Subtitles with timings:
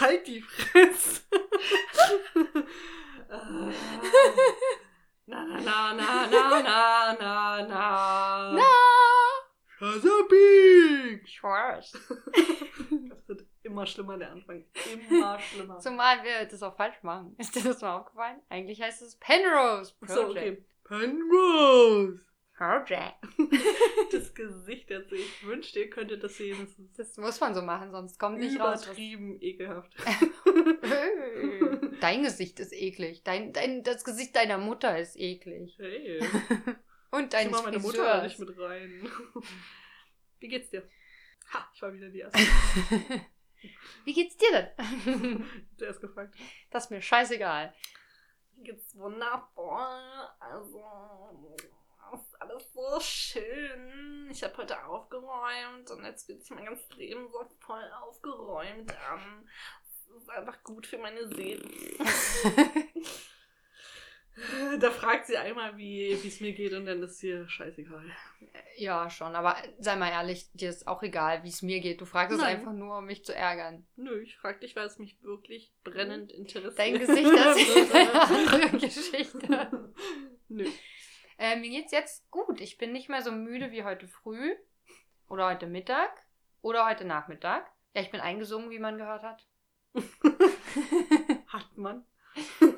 [0.00, 1.22] Halt die Fresse.
[3.30, 3.72] Ah.
[5.26, 8.52] na, na, na, na, na, na, na, na.
[8.52, 8.62] Na!
[9.78, 11.26] Chesapeake.
[11.26, 11.92] Schwarz.
[13.08, 14.64] Das wird immer schlimmer, der Anfang.
[15.10, 15.78] Immer schlimmer.
[15.80, 17.34] Zumal wir das auch falsch machen.
[17.38, 18.40] Ist dir das mal aufgefallen?
[18.50, 20.14] Eigentlich heißt es Penrose Project.
[20.14, 20.64] So, okay.
[20.84, 22.20] Penrose.
[24.12, 25.14] Das Gesicht dazu.
[25.16, 26.56] Ich wünschte, ihr könntet das sehen.
[26.60, 28.84] Das ist Das muss man so machen, sonst kommt nicht raus.
[28.84, 29.92] übertrieben ekelhaft.
[32.00, 33.22] Dein Gesicht ist eklig.
[33.24, 35.74] Dein, dein, das Gesicht deiner Mutter ist eklig.
[35.78, 36.20] Hey.
[37.10, 38.56] Und Ich deines mach meine Mutter nicht Friseurs.
[38.56, 39.08] mit rein.
[40.40, 40.88] Wie geht's dir?
[41.52, 42.38] Ha, ich war wieder die Erste.
[44.04, 45.44] Wie geht's dir denn?
[45.76, 46.34] Zuerst gefragt.
[46.70, 47.72] Das ist mir scheißegal.
[48.56, 50.36] Mir geht's wunderbar.
[50.40, 50.84] Also,
[52.12, 54.28] ist alles so schön.
[54.30, 59.48] Ich habe heute aufgeräumt und jetzt fühlt sich mein ganzes Leben so voll aufgeräumt an.
[60.08, 61.62] Das ist einfach gut für meine Seele.
[64.80, 68.04] Da fragt sie einmal, wie es mir geht und dann ist ihr scheißegal.
[68.76, 69.36] ja, schon.
[69.36, 72.00] Aber sei mal ehrlich, dir ist auch egal, wie es mir geht.
[72.00, 72.56] Du fragst es Nein.
[72.56, 73.86] einfach nur, um mich zu ärgern.
[73.94, 76.76] Nö, ich frag dich, weil es mich wirklich brennend interessiert.
[76.76, 79.92] Dein Gesicht erzählt eine andere Geschichte.
[80.48, 80.68] Nö.
[81.44, 82.58] Äh, mir geht's jetzt gut.
[82.62, 84.54] Ich bin nicht mehr so müde wie heute früh.
[85.28, 86.10] Oder heute Mittag.
[86.62, 87.70] Oder heute Nachmittag.
[87.94, 89.46] Ja, ich bin eingesungen, wie man gehört hat.
[91.48, 92.06] Hat man.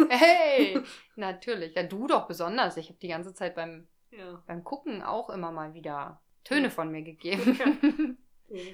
[0.08, 0.80] Hey!
[1.14, 1.76] Natürlich.
[1.76, 2.76] Ja, du doch besonders.
[2.76, 4.42] Ich habe die ganze Zeit beim, Ja.
[4.48, 8.18] beim Gucken auch immer mal wieder Töne von mir gegeben.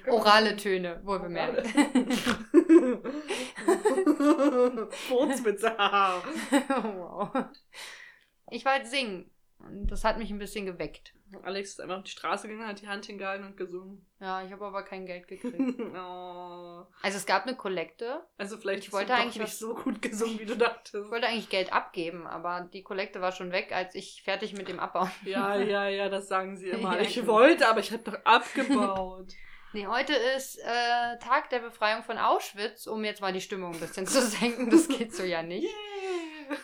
[0.07, 1.67] Orale Orale Töne, wohl bemerkt.
[5.07, 7.29] Furzwitze, wow.
[8.49, 9.32] Ich wollte singen.
[9.67, 11.13] Und das hat mich ein bisschen geweckt.
[11.43, 14.05] Alex ist einfach auf die Straße gegangen, hat die Hand hingehalten und gesungen.
[14.19, 15.79] Ja, ich habe aber kein Geld gekriegt.
[15.79, 16.85] oh.
[17.01, 18.23] Also es gab eine Kollekte.
[18.37, 21.05] Also vielleicht Ich wollte eigentlich nicht so gut gesungen, wie du dachtest.
[21.05, 24.67] Ich wollte eigentlich Geld abgeben, aber die Kollekte war schon weg, als ich fertig mit
[24.67, 25.11] dem Abbauen.
[25.25, 26.99] Ja, ja, ja, das sagen sie immer.
[27.01, 27.27] Ich genau.
[27.27, 29.33] wollte, aber ich habe doch abgebaut.
[29.73, 33.79] Nee, heute ist äh, Tag der Befreiung von Auschwitz, um jetzt mal die Stimmung ein
[33.79, 34.69] bisschen zu senken.
[34.69, 35.63] Das geht so ja nicht.
[35.63, 35.92] Yeah.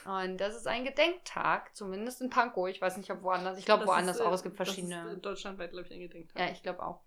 [0.05, 2.67] Und das ist ein Gedenktag, zumindest in Pankow.
[2.67, 3.57] Ich weiß nicht, ob woanders.
[3.57, 4.33] Ich glaube, woanders ist, auch.
[4.33, 5.13] Es gibt Das ist verschiedene.
[5.13, 6.39] in deutschlandweit, glaube ich, ein Gedenktag.
[6.39, 7.01] Ja, ich glaube auch.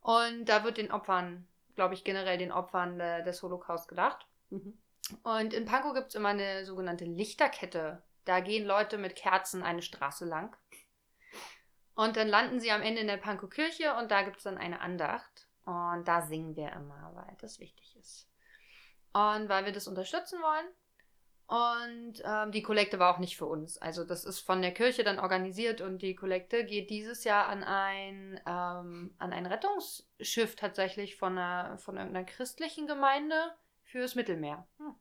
[0.00, 4.26] Und da wird den Opfern, glaube ich, generell den Opfern äh, des Holocaust gedacht.
[4.50, 4.78] Mhm.
[5.22, 8.02] Und in Pankow gibt es immer eine sogenannte Lichterkette.
[8.24, 10.56] Da gehen Leute mit Kerzen eine Straße lang.
[11.94, 14.58] Und dann landen sie am Ende in der Pankow Kirche und da gibt es dann
[14.58, 15.48] eine Andacht.
[15.64, 18.30] Und da singen wir immer, weil das wichtig ist.
[19.12, 20.66] Und weil wir das unterstützen wollen.
[21.48, 23.78] Und ähm, die Kollekte war auch nicht für uns.
[23.78, 27.64] Also das ist von der Kirche dann organisiert und die Kollekte geht dieses Jahr an
[27.64, 33.34] ein, ähm, an ein Rettungsschiff tatsächlich von einer, von irgendeiner christlichen Gemeinde
[33.84, 34.66] fürs Mittelmeer.
[34.76, 34.94] Hm.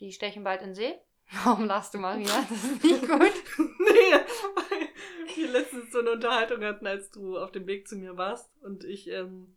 [0.00, 0.98] Die stechen bald in See.
[1.44, 2.46] Warum lachst du, Maria?
[2.48, 3.20] Das ist nicht gut.
[3.58, 4.12] nee,
[4.54, 4.88] weil
[5.36, 8.84] wir letztens so eine Unterhaltung hatten, als du auf dem Weg zu mir warst und
[8.84, 9.54] ich, ähm,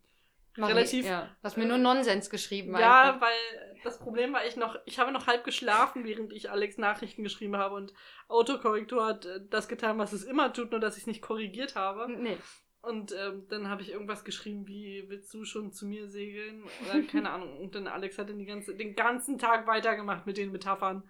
[0.56, 1.22] Relativ, Ja.
[1.40, 2.76] Du hast mir nur Nonsens geschrieben.
[2.78, 3.22] ja, einfach.
[3.22, 7.22] weil das Problem war, ich noch, ich habe noch halb geschlafen, während ich Alex Nachrichten
[7.22, 7.92] geschrieben habe und
[8.28, 11.74] Autokorrektur hat äh, das getan, was es immer tut, nur dass ich es nicht korrigiert
[11.76, 12.10] habe.
[12.10, 12.38] Nee.
[12.80, 16.64] Und ähm, dann habe ich irgendwas geschrieben, wie willst du schon zu mir segeln?
[16.84, 17.58] Oder keine Ahnung.
[17.58, 21.02] Und dann Alex hat dann die ganze, den ganzen Tag weitergemacht mit den Metaphern.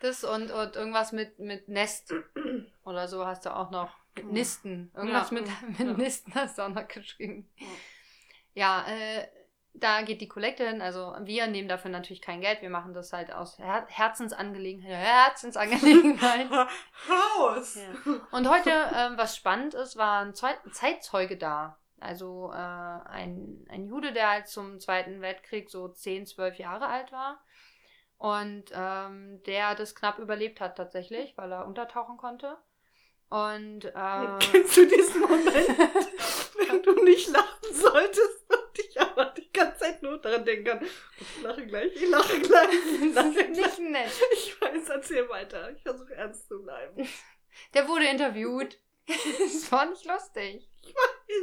[0.00, 2.14] Das und, und irgendwas mit, mit Nest
[2.84, 3.94] oder so hast du auch noch.
[4.16, 4.32] Mit Ja.
[4.32, 4.90] Nisten.
[4.96, 5.46] Irgendwas Ja, mit,
[5.78, 5.84] ja.
[5.84, 7.48] mit Nisten hast du auch noch geschrieben.
[8.54, 9.26] Ja, äh,
[9.74, 10.82] da geht die Kollekte hin.
[10.82, 12.62] Also wir nehmen dafür natürlich kein Geld.
[12.62, 14.92] Wir machen das halt aus Her Herzensangelegenheit.
[14.96, 16.48] Herzensangelegenheit.
[17.08, 17.76] Haus!
[17.76, 18.20] Ja.
[18.32, 21.78] Und heute, ähm, was spannend ist, war ein Zeu Zeitzeuge da.
[22.00, 27.12] Also äh, ein, ein Jude, der halt zum Zweiten Weltkrieg so 10, 12 Jahre alt
[27.12, 27.42] war.
[28.16, 32.56] Und ähm, der das knapp überlebt hat tatsächlich, weil er untertauchen konnte.
[33.28, 35.54] Und äh, Kennst du diesen Moment,
[36.68, 38.39] wenn du nicht lachen solltest
[39.54, 43.24] die ganze Zeit nur daran denken kann, ich lache gleich, ich lache gleich, ich das
[43.26, 43.78] lache ist gleich.
[43.78, 44.10] nicht nett.
[44.32, 45.70] Ich weiß, erzähl weiter.
[45.72, 47.08] Ich versuche ernst zu bleiben.
[47.74, 48.78] Der wurde interviewt.
[49.06, 50.68] Das war nicht lustig.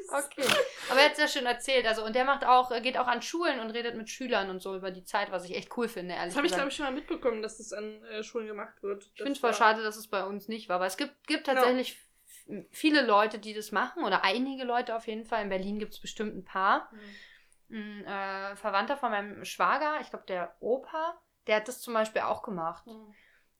[0.09, 0.44] Okay.
[0.89, 1.86] Aber er hat es ja schön erzählt.
[1.86, 4.62] Also, und der macht auch, er geht auch an Schulen und redet mit Schülern und
[4.62, 6.75] so über die Zeit, was ich echt cool finde, ehrlich Das habe ich, glaube ich,
[6.75, 9.03] schon mal mitbekommen, dass das an äh, Schulen gemacht wird.
[9.13, 10.77] Ich finde es voll schade, dass es bei uns nicht war.
[10.77, 11.98] Aber es gibt, gibt tatsächlich
[12.48, 14.03] f- viele Leute, die das machen.
[14.06, 15.44] Oder einige Leute auf jeden Fall.
[15.44, 16.89] In Berlin gibt es bestimmt ein paar.
[17.69, 22.22] Ein äh, Verwandter von meinem Schwager, ich glaube der Opa, der hat das zum Beispiel
[22.22, 22.86] auch gemacht.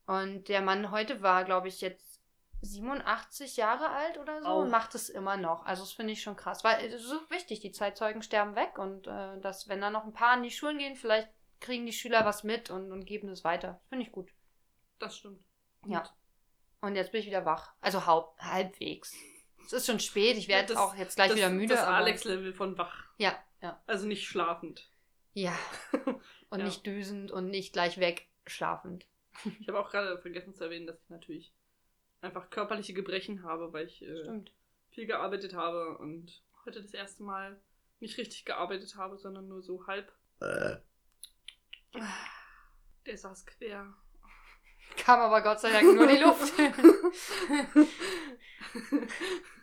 [0.06, 2.22] Und der Mann heute war, glaube ich, jetzt
[2.62, 4.62] 87 Jahre alt oder so Auch.
[4.62, 5.64] und macht es immer noch.
[5.64, 6.64] Also das finde ich schon krass.
[6.64, 10.04] Weil es ist so wichtig, die Zeitzeugen sterben weg und äh, dass, wenn da noch
[10.04, 11.28] ein paar in die Schulen gehen, vielleicht
[11.60, 13.80] kriegen die Schüler was mit und, und geben es weiter.
[13.88, 14.30] Finde ich gut.
[14.98, 15.40] Das stimmt.
[15.86, 16.08] Ja.
[16.80, 17.74] Und jetzt bin ich wieder wach.
[17.80, 19.14] Also haupt, halbwegs.
[19.66, 21.74] Es ist schon spät, ich werde auch jetzt gleich das, wieder müde.
[21.74, 23.04] Das Alex-Level von wach.
[23.18, 23.82] Ja, ja.
[23.86, 24.90] Also nicht schlafend.
[25.34, 25.56] Ja.
[26.50, 26.64] Und Ja.
[26.64, 29.06] nicht düsend und nicht gleich weg schlafend.
[29.60, 31.52] Ich habe auch gerade vergessen zu erwähnen, dass ich natürlich
[32.22, 34.42] einfach körperliche Gebrechen habe, weil ich äh,
[34.90, 37.60] viel gearbeitet habe und heute das erste Mal
[38.00, 40.10] nicht richtig gearbeitet habe, sondern nur so halb.
[40.40, 40.82] Der
[43.16, 43.94] saß quer.
[44.96, 46.52] Kam aber Gott sei Dank nur die Luft.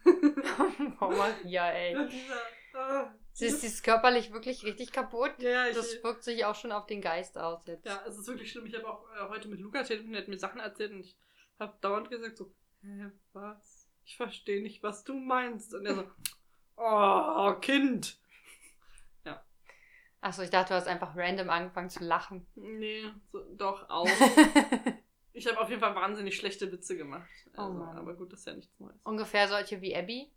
[1.01, 2.07] oh Maria, ey.
[2.09, 2.41] Dieser,
[2.73, 5.33] ah, Sie ist, sie ist körperlich wirklich richtig kaputt.
[5.39, 7.85] ja, ich, Das wirkt sich auch schon auf den Geist aus jetzt.
[7.85, 8.65] ja, es ist wirklich schlimm.
[8.65, 11.17] Ich habe auch äh, heute mit Luca telefoniert, hat mir Sachen erzählt und ich
[11.59, 13.89] habe dauernd gesagt so, hä, was?
[14.05, 15.73] Ich verstehe nicht, was du meinst.
[15.73, 16.11] Und er so,
[16.77, 18.17] oh, Kind.
[20.21, 22.47] Achso, ich dachte, du hast einfach random angefangen zu lachen.
[22.55, 24.07] Nee, so, doch auch.
[25.37, 27.29] Ich habe auf jeden Fall wahnsinnig schlechte Witze gemacht.
[27.57, 27.97] Oh Also, Mann.
[27.97, 28.95] aber gut, das ist ja nichts Neues.
[29.03, 30.31] Ungefähr solche wie Abby.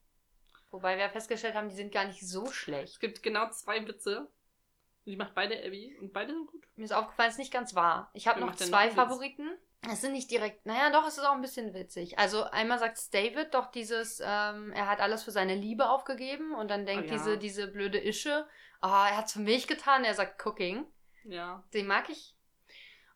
[0.70, 3.00] Wobei wir festgestellt haben, die sind gar nicht so Es schlecht.
[3.00, 4.20] gibt genau zwei Witze.
[4.20, 6.66] Und die macht beide Abby und beide sind gut.
[6.76, 8.10] Mir ist aufgefallen, es ist nicht ganz wahr.
[8.12, 8.94] Ich habe noch zwei noch?
[8.94, 9.48] Favoriten.
[9.90, 12.18] Es sind nicht direkt, naja, doch, es ist auch ein bisschen witzig.
[12.18, 16.68] Also einmal sagt David doch dieses, ähm, er hat alles für seine Liebe aufgegeben und
[16.68, 17.12] dann denkt Oh ja.
[17.12, 18.46] diese, diese blöde Ische,
[18.80, 20.84] ah, er hat für mich getan, er sagt Cooking.
[21.24, 21.62] Ja.
[21.72, 22.34] Den mag ich.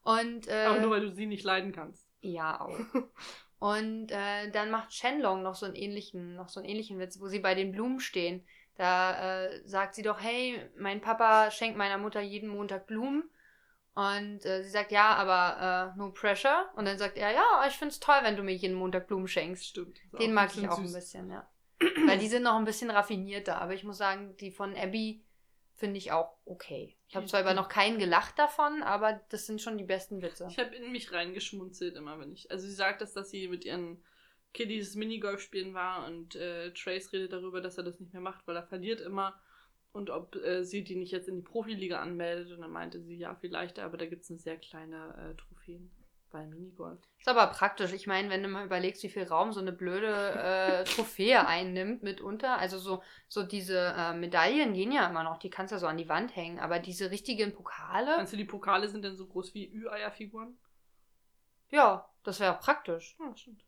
[0.03, 2.07] Und äh, Aber nur weil du sie nicht leiden kannst.
[2.21, 2.79] Ja, auch.
[3.63, 7.29] Und äh, dann macht Shenlong noch so einen ähnlichen, noch so einen ähnlichen Witz, wo
[7.29, 8.45] sie bei den Blumen stehen.
[8.75, 13.31] Da äh, sagt sie doch, hey, mein Papa schenkt meiner Mutter jeden Montag Blumen.
[13.95, 16.73] Und äh, sie sagt, ja, aber äh, no pressure.
[16.75, 19.65] Und dann sagt er, ja, ich find's toll, wenn du mir jeden Montag Blumen schenkst.
[19.65, 20.01] Stimmt.
[20.19, 20.97] Den ein mag ich auch ein süß.
[20.97, 21.49] bisschen, ja.
[22.09, 23.63] Weil die sind noch ein bisschen raffinierter.
[23.63, 25.23] Aber ich muss sagen, die von Abby
[25.83, 26.97] finde ich auch okay.
[27.09, 30.47] Ich habe zwar über noch keinen gelacht davon, aber das sind schon die besten Witze.
[30.49, 32.49] Ich habe in mich reingeschmunzelt immer, wenn ich.
[32.53, 34.01] Also sie sagt das, dass sie mit ihren
[34.55, 38.47] Kiddies Minigolf spielen war und äh, Trace redet darüber, dass er das nicht mehr macht,
[38.47, 39.41] weil er verliert immer.
[39.91, 42.53] Und ob äh, sie die nicht jetzt in die Profiliga anmeldet.
[42.53, 45.91] Und dann meinte sie, ja, vielleicht, aber da gibt es eine sehr kleine äh, Trophäen
[46.33, 46.99] bei Minigolf.
[47.19, 47.93] Ist aber praktisch.
[47.93, 52.03] Ich meine, wenn du mal überlegst, wie viel Raum so eine blöde äh, Trophäe einnimmt
[52.03, 52.59] mitunter.
[52.59, 55.87] Also so, so diese äh, Medaillen gehen ja immer noch, die kannst du ja so
[55.87, 56.59] an die Wand hängen.
[56.59, 60.59] Aber diese richtigen Pokale, Meinst du, die Pokale sind denn so groß wie Ü-Eier-Figuren?
[61.71, 63.17] ja, das wäre praktisch.
[63.19, 63.65] Ja, stimmt.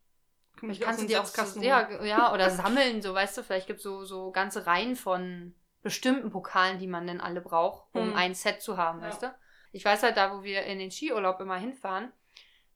[0.57, 3.43] Kann sich kannst du so die auch so, ja, ja, oder sammeln, so weißt du,
[3.43, 7.87] vielleicht gibt es so, so ganze Reihen von bestimmten Pokalen, die man dann alle braucht,
[7.93, 8.15] um Hm.
[8.15, 9.07] ein Set zu haben, Ja.
[9.07, 9.35] weißt du?
[9.71, 12.11] Ich weiß halt, da wo wir in den Skiurlaub immer hinfahren,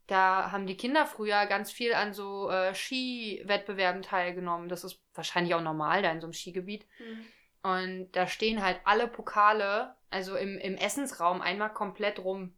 [0.09, 4.67] da haben die Kinder früher ganz viel an so äh, Skiwettbewerben teilgenommen.
[4.67, 6.87] Das ist wahrscheinlich auch normal da in so einem Skigebiet.
[6.99, 7.25] Mhm.
[7.61, 12.55] Und da stehen halt alle Pokale, also im, im Essensraum einmal komplett rum.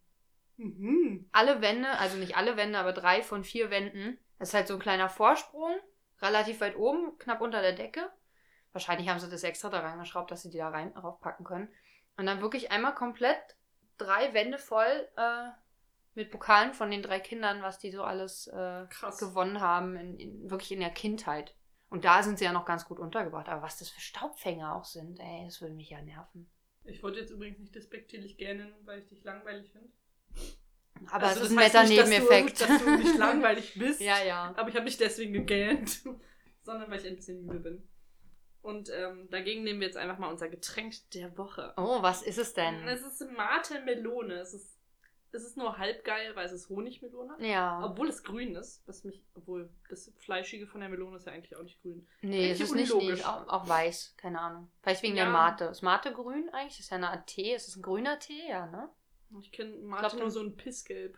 [0.56, 1.27] Mhm.
[1.33, 4.18] Alle Wände, also nicht alle Wände, aber drei von vier Wänden.
[4.39, 5.75] Das ist halt so ein kleiner Vorsprung,
[6.21, 8.09] relativ weit oben, knapp unter der Decke.
[8.71, 11.68] Wahrscheinlich haben sie das extra da reingeschraubt, dass sie die da rein raufpacken können.
[12.15, 13.42] Und dann wirklich einmal komplett
[13.98, 15.50] drei Wände voll äh,
[16.13, 18.86] mit Pokalen von den drei Kindern, was die so alles äh,
[19.19, 21.56] gewonnen haben, in, in, wirklich in der Kindheit.
[21.90, 23.50] Und da sind sie ja noch ganz gut untergebracht.
[23.50, 26.50] Aber was das für Staubfänger auch sind, ey, das würde mich ja nerven.
[26.84, 29.90] Ich wollte jetzt übrigens nicht despektierlich gähnen, weil ich dich langweilig finde.
[31.10, 32.62] Aber Also es ist ein netter Nebeneffekt.
[32.62, 34.01] Dass du, dass du nicht langweilig bist.
[34.01, 34.53] ja, ja.
[34.56, 36.01] Aber ich habe nicht deswegen gegähnt,
[36.62, 37.88] sondern weil ich ein bisschen müde bin.
[38.62, 41.74] Und ähm, dagegen nehmen wir jetzt einfach mal unser Getränk der Woche.
[41.77, 42.88] Oh, was ist es denn?
[42.88, 44.36] Es ist Mate Melone.
[44.36, 44.77] Es ist,
[45.34, 47.36] es ist nur halb geil, weil es ist Honigmelone.
[47.40, 47.84] Ja.
[47.84, 51.56] Obwohl es grün ist, was mich, obwohl das Fleischige von der Melone ist ja eigentlich
[51.56, 52.08] auch nicht grün.
[52.22, 54.70] Nee, es ist nicht, nicht auch, auch weiß, keine Ahnung.
[54.82, 55.24] Vielleicht wegen Ja.
[55.24, 55.66] der Mate.
[55.66, 56.78] Ist Mate grün eigentlich?
[56.78, 57.54] Das ist ja eine Art Tee.
[57.54, 58.48] Ist es ein grüner Tee?
[58.50, 58.90] Ja, ne?
[59.40, 61.18] Ich kenne Mate glaub, nur so ein Pissgelb.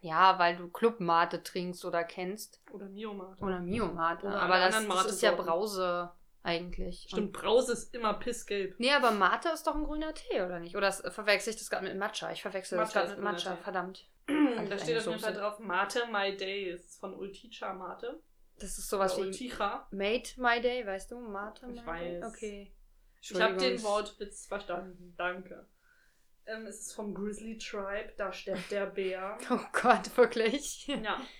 [0.00, 2.62] Ja, weil du Club Mate trinkst oder kennst.
[2.70, 3.42] Oder Mio Mate.
[3.44, 4.26] Oder Mio Mate.
[4.26, 5.32] Oder aber das, das ist ja.
[5.32, 6.10] Brause
[6.42, 7.06] eigentlich.
[7.08, 8.74] Stimmt, Und, Brause ist immer Pissgelb.
[8.78, 10.76] nee, aber Mate ist doch ein grüner Tee, oder nicht?
[10.76, 12.30] Oder das, verwechsel ich das gerade mit Matcha?
[12.32, 13.62] Ich verwechsel das Matcha gerade ist mit Matcha, Tee.
[13.62, 14.08] verdammt.
[14.26, 16.72] da steht auf jeden Fall drauf Mate My Day.
[16.72, 18.20] Das ist von Ulticha Mate.
[18.58, 19.88] Das ist sowas Oder wie Ulticha.
[19.90, 21.18] Made My Day, weißt du?
[21.20, 22.22] Mate Ich My Day?
[22.22, 22.24] weiß.
[22.34, 22.74] Okay.
[23.20, 23.82] Ich habe den.
[23.82, 25.14] Wortwitz verstanden.
[25.16, 25.66] Danke.
[26.46, 28.12] Ähm, es ist vom Grizzly Tribe.
[28.16, 29.38] Da steppt der Bär.
[29.50, 30.86] Oh Gott, wirklich.
[30.88, 31.20] ja.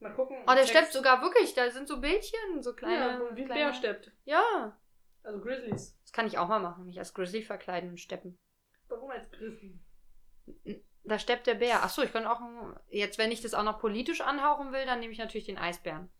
[0.00, 0.36] Mal gucken.
[0.46, 1.54] Oh, der steppt sogar wirklich.
[1.54, 2.96] Da sind so Bildchen, so kleine.
[2.96, 3.54] Ja, wie ein kleine...
[3.54, 4.10] Bär steppt.
[4.24, 4.76] Ja.
[5.22, 5.98] Also Grizzlies.
[6.02, 6.86] Das kann ich auch mal machen.
[6.86, 8.38] Mich als Grizzly verkleiden und steppen.
[8.88, 9.78] Warum als Grizzly?
[11.04, 11.82] Da steppt der Bär.
[11.82, 12.40] Achso, ich kann auch.
[12.88, 16.10] Jetzt, wenn ich das auch noch politisch anhauchen will, dann nehme ich natürlich den Eisbären.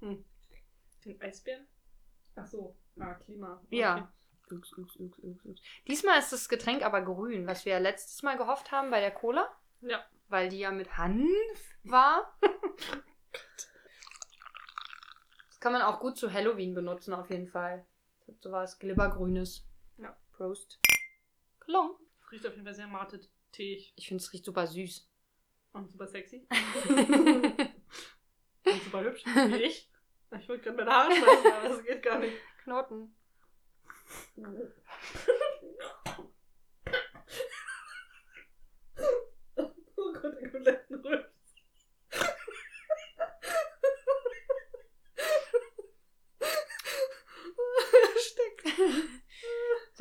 [0.00, 1.66] Den Eisbären?
[2.36, 2.76] Ach so.
[2.98, 3.62] Ah, Klima.
[3.70, 4.12] Ja.
[4.50, 5.60] Ux, ux, ux, ux, ux.
[5.88, 9.10] Diesmal ist das Getränk aber grün, was wir ja letztes Mal gehofft haben bei der
[9.10, 9.50] Cola.
[9.80, 10.04] Ja.
[10.28, 12.38] Weil die ja mit Hanf war.
[15.48, 17.84] das kann man auch gut zu Halloween benutzen, auf jeden Fall.
[18.18, 19.64] Das hat sowas Glibbergrünes.
[19.98, 20.16] Ja.
[20.32, 20.78] Prost.
[21.60, 21.96] Klong.
[22.20, 25.08] Es riecht auf jeden Fall sehr matet teig Ich finde es riecht super süß.
[25.72, 26.46] und super sexy.
[28.64, 29.24] Und super hübsch.
[29.26, 29.90] Wie ich.
[30.38, 32.36] Ich wollte gerade meine Haare schneiden, aber das geht gar nicht.
[32.62, 33.14] Knoten.
[39.96, 41.54] Oh Gott, der kompletten Rübs.
[48.18, 48.78] Steckt.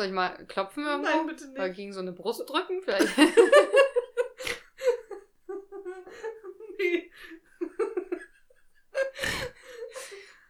[0.01, 1.11] Soll ich mal klopfen irgendwo?
[1.11, 1.75] Nein, bitte nicht.
[1.75, 2.81] gegen so eine Brust drücken?
[2.81, 3.15] Vielleicht.
[6.79, 7.11] nee.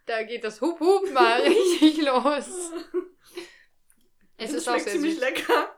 [0.06, 2.48] da geht das Hup Hup mal richtig los.
[4.38, 5.22] Es Das ist auch sehr ziemlich süß.
[5.22, 5.76] lecker.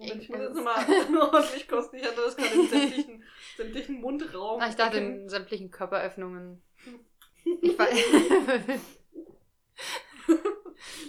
[0.00, 0.86] Ich- Ich muss jetzt nochmal
[1.20, 1.96] ordentlich kosten.
[1.96, 3.24] Ich hatte das gerade im sämtlichen,
[3.58, 4.62] sämtlichen Mundraum.
[4.62, 6.62] Ah, ich dachte in sämtlichen Körperöffnungen.
[7.60, 7.88] Ich war.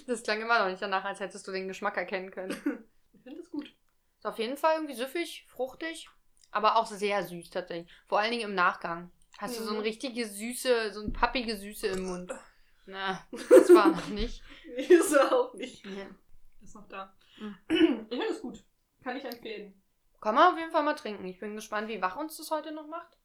[0.07, 2.51] Das klang immer noch nicht danach, als hättest du den Geschmack erkennen können.
[3.13, 3.73] Ich finde das gut.
[4.17, 6.09] Ist auf jeden Fall irgendwie süffig, fruchtig,
[6.51, 7.91] aber auch sehr süß tatsächlich.
[8.07, 9.11] Vor allen Dingen im Nachgang.
[9.39, 9.77] Hast du so Mhm.
[9.77, 12.31] eine richtige Süße, so eine pappige Süße im Mund.
[12.85, 14.43] Na, das war noch nicht.
[14.75, 15.85] Nee, ist er auch nicht.
[15.85, 16.05] Ja.
[16.61, 17.15] Ist noch da.
[17.39, 17.57] Mhm.
[18.09, 18.63] Ich finde es gut.
[19.03, 19.81] Kann ich empfehlen.
[20.21, 21.25] Kann man auf jeden Fall mal trinken.
[21.25, 23.17] Ich bin gespannt, wie wach uns das heute noch macht.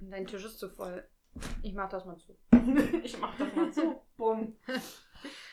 [0.00, 1.08] Und dein Tisch ist zu voll.
[1.62, 2.36] Ich mach das mal zu.
[3.02, 4.04] ich mach das mal so.
[4.16, 4.56] Bumm.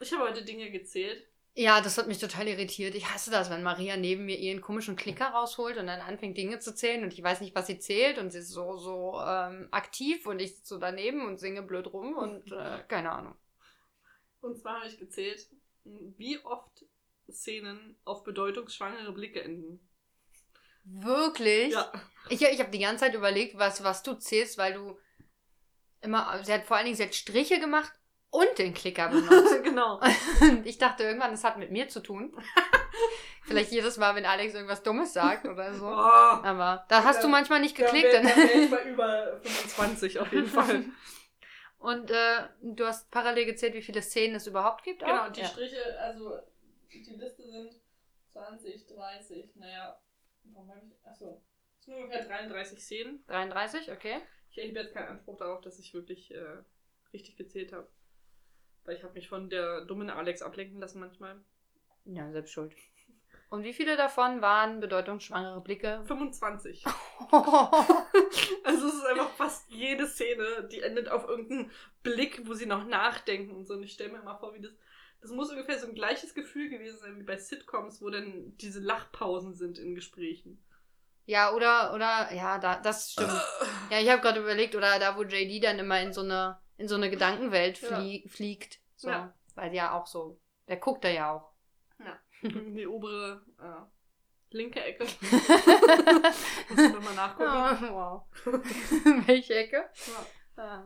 [0.00, 1.26] Ich habe heute Dinge gezählt.
[1.56, 2.96] Ja, das hat mich total irritiert.
[2.96, 6.58] Ich hasse das, wenn Maria neben mir ihren komischen Klicker rausholt und dann anfängt Dinge
[6.58, 9.68] zu zählen und ich weiß nicht, was sie zählt und sie ist so, so ähm,
[9.70, 13.36] aktiv und ich sitze so daneben und singe blöd rum und äh, keine Ahnung.
[14.40, 15.46] Und zwar habe ich gezählt,
[15.84, 16.84] wie oft
[17.30, 19.88] Szenen auf bedeutungsschwangere Blicke enden.
[20.82, 21.72] Wirklich?
[21.72, 21.92] Ja.
[22.28, 24.98] Ich, ich habe die ganze Zeit überlegt, was, was du zählst, weil du
[26.00, 27.92] immer, sie hat vor allen Dingen, sie hat Striche gemacht
[28.34, 29.62] und den Klicker benutzt.
[29.62, 30.00] genau.
[30.40, 32.36] Und ich dachte irgendwann, das hat mit mir zu tun.
[33.42, 35.86] Vielleicht jedes Mal, wenn Alex irgendwas Dummes sagt oder so.
[35.86, 38.12] Oh, Aber da hast du Dann- manchmal nicht da geklickt.
[38.12, 40.84] wär- da wär ich mal über 25 auf jeden Fall.
[41.78, 45.04] Und äh, du hast parallel gezählt, wie viele Szenen es überhaupt gibt.
[45.04, 45.08] auch?
[45.08, 45.46] Genau, die ja.
[45.48, 46.38] Striche, also
[46.90, 47.74] die Liste sind
[48.32, 50.00] 20, 30, naja,
[50.44, 51.42] warum habe ich, achso,
[51.78, 53.22] es sind ungefähr 33 Szenen.
[53.26, 54.16] 33, okay.
[54.50, 56.62] Ich erhebe jetzt keinen Anspruch darauf, dass ich wirklich äh,
[57.12, 57.86] richtig gezählt habe.
[58.84, 61.40] Weil ich habe mich von der dummen Alex ablenken lassen manchmal.
[62.04, 62.74] Ja, selbst schuld.
[63.50, 66.02] Und wie viele davon waren bedeutungsschwangere Blicke?
[66.06, 66.84] 25.
[68.64, 71.70] Also es ist einfach fast jede Szene, die endet auf irgendeinen
[72.02, 73.74] Blick, wo sie noch nachdenken und so.
[73.74, 74.72] Und ich stelle mir immer vor, wie das.
[75.20, 78.80] Das muss ungefähr so ein gleiches Gefühl gewesen sein wie bei Sitcoms, wo dann diese
[78.80, 80.62] Lachpausen sind in Gesprächen.
[81.26, 83.30] ja, oder, oder, ja, da, das stimmt.
[83.90, 86.88] Ja, ich habe gerade überlegt, oder da, wo JD dann immer in so eine, in
[86.88, 87.88] so eine Gedankenwelt Ja.
[88.00, 88.80] flie fliegt.
[88.96, 89.08] So.
[89.10, 89.32] Ja.
[89.54, 90.38] Weil ja auch so,
[90.68, 91.50] der guckt da ja auch.
[92.42, 95.04] Die obere äh, linke Ecke.
[96.68, 97.48] Muss ich nochmal nachgucken.
[97.50, 98.22] Ah, wow.
[99.26, 99.88] Welche Ecke?
[100.56, 100.82] Ah.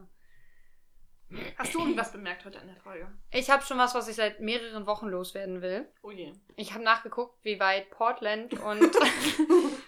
[1.58, 3.06] Hast du irgendwas bemerkt heute an der Folge?
[3.30, 5.86] Ich habe schon was, was ich seit mehreren Wochen loswerden will.
[6.02, 6.32] Oh je.
[6.56, 8.96] Ich habe nachgeguckt, wie weit Portland und,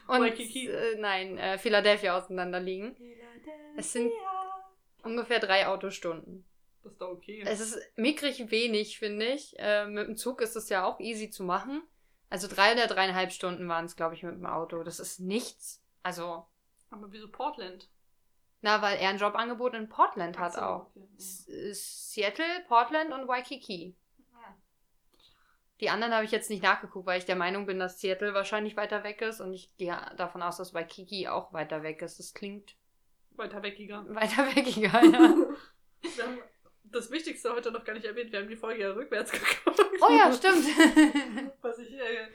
[0.08, 2.94] und äh, nein, äh, Philadelphia auseinander liegen.
[3.76, 4.10] Es sind-
[5.02, 6.44] Ungefähr drei Autostunden.
[6.82, 7.42] Das ist doch okay.
[7.46, 9.54] Es ist mickrig wenig, finde ich.
[9.58, 11.82] Äh, mit dem Zug ist es ja auch easy zu machen.
[12.30, 14.82] Also drei oder dreieinhalb Stunden waren es, glaube ich, mit dem Auto.
[14.82, 15.82] Das ist nichts.
[16.02, 16.46] Also,
[16.90, 17.88] Aber wieso Portland?
[18.62, 20.86] na, weil er ein Jobangebot in Portland hat so, auch.
[20.94, 21.08] okay.
[21.48, 23.96] Äh, Seattle, Portland und Waikiki.
[24.32, 24.56] Ja.
[25.80, 28.76] Die anderen habe ich jetzt nicht nachgeguckt, weil ich der Meinung bin, dass Seattle wahrscheinlich
[28.76, 32.18] weiter weg ist und ich gehe davon aus, dass Waikiki auch weiter weg ist.
[32.18, 32.76] Das klingt
[33.36, 34.14] Weiter weggegangen.
[34.14, 35.12] weiter weggegangen.
[35.12, 35.56] Ja.
[36.16, 36.38] Wir haben
[36.84, 38.32] das Wichtigste heute noch gar nicht erwähnt.
[38.32, 39.30] Wir haben die Folge ja rückwärts
[39.64, 39.80] geguckt.
[40.00, 40.64] Oh ja, stimmt.
[41.60, 42.28] Was ich äh,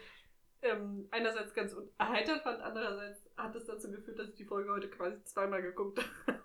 [0.62, 4.90] ähm, einerseits ganz erheitert fand, andererseits hat es dazu geführt, dass ich die Folge heute
[4.90, 6.40] quasi zweimal geguckt habe.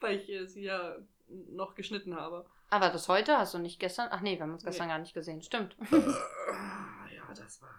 [0.00, 0.96] Weil ich äh, sie ja
[1.28, 2.46] noch geschnitten habe.
[2.70, 4.08] Aber das heute hast du nicht gestern?
[4.10, 4.92] Ach nee, wir haben uns gestern Nee.
[4.92, 5.42] gar nicht gesehen.
[5.42, 5.76] Stimmt.
[5.90, 7.70] Ah, ja, das war.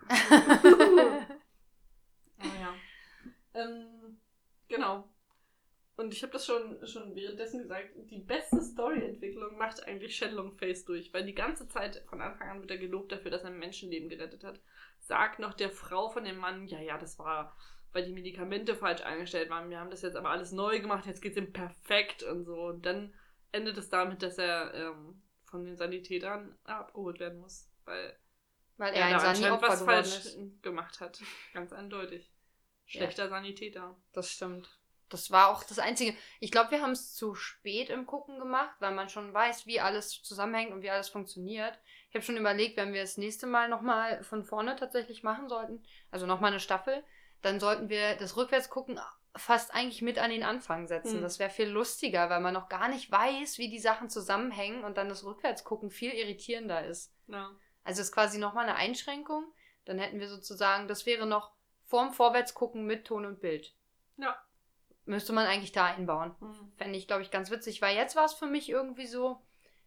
[2.40, 2.74] Ah ja.
[3.54, 4.20] Ähm,
[4.68, 5.10] genau.
[5.98, 10.86] Und ich habe das schon, schon währenddessen gesagt, die beste Storyentwicklung macht eigentlich Shenlong Face
[10.86, 13.58] durch, weil die ganze Zeit von Anfang an wird er gelobt dafür, dass er ein
[13.58, 14.60] Menschenleben gerettet hat.
[15.00, 17.58] Sagt noch der Frau von dem Mann, ja, ja, das war,
[17.94, 19.72] weil die Medikamente falsch eingestellt waren.
[19.72, 22.62] Wir haben das jetzt aber alles neu gemacht, jetzt geht's ihm perfekt und so.
[22.68, 23.12] Und dann
[23.52, 28.16] endet es damit, dass er ähm, von den Sanitätern abgeholt werden muss, weil
[28.78, 30.62] Weil er er da anscheinend was falsch ist.
[30.62, 31.20] gemacht hat.
[31.54, 32.32] Ganz eindeutig.
[32.86, 33.96] Schlechter Sanitäter.
[34.14, 34.70] Das stimmt.
[35.10, 36.18] Das war auch das Einzige.
[36.40, 39.80] Ich glaube, wir haben es zu spät im Gucken gemacht, weil man schon weiß, wie
[39.80, 41.80] alles zusammenhängt und wie alles funktioniert.
[42.10, 45.84] Ich habe schon überlegt, wenn wir das nächste Mal nochmal von vorne tatsächlich machen sollten,
[46.12, 47.04] also nochmal eine Staffel,
[47.42, 49.00] dann sollten wir das Rückwärtsgucken
[49.36, 51.16] fast eigentlich mit an den Anfang setzen.
[51.16, 51.22] Hm.
[51.22, 54.98] Das wäre viel lustiger, weil man noch gar nicht weiß, wie die Sachen zusammenhängen und
[54.98, 57.14] dann das Rückwärtsgucken viel irritierender ist.
[57.28, 57.52] Ja.
[57.84, 59.46] Also ist quasi nochmal eine Einschränkung.
[59.86, 61.52] Dann hätten wir sozusagen, das wäre noch
[61.86, 63.74] vorm Vorwärtsgucken mit Ton und Bild.
[64.18, 64.36] Ja.
[65.08, 66.36] Müsste man eigentlich da einbauen.
[66.40, 66.54] Hm.
[66.78, 69.42] Fände ich, glaube ich, ganz witzig, weil jetzt war es für mich irgendwie so,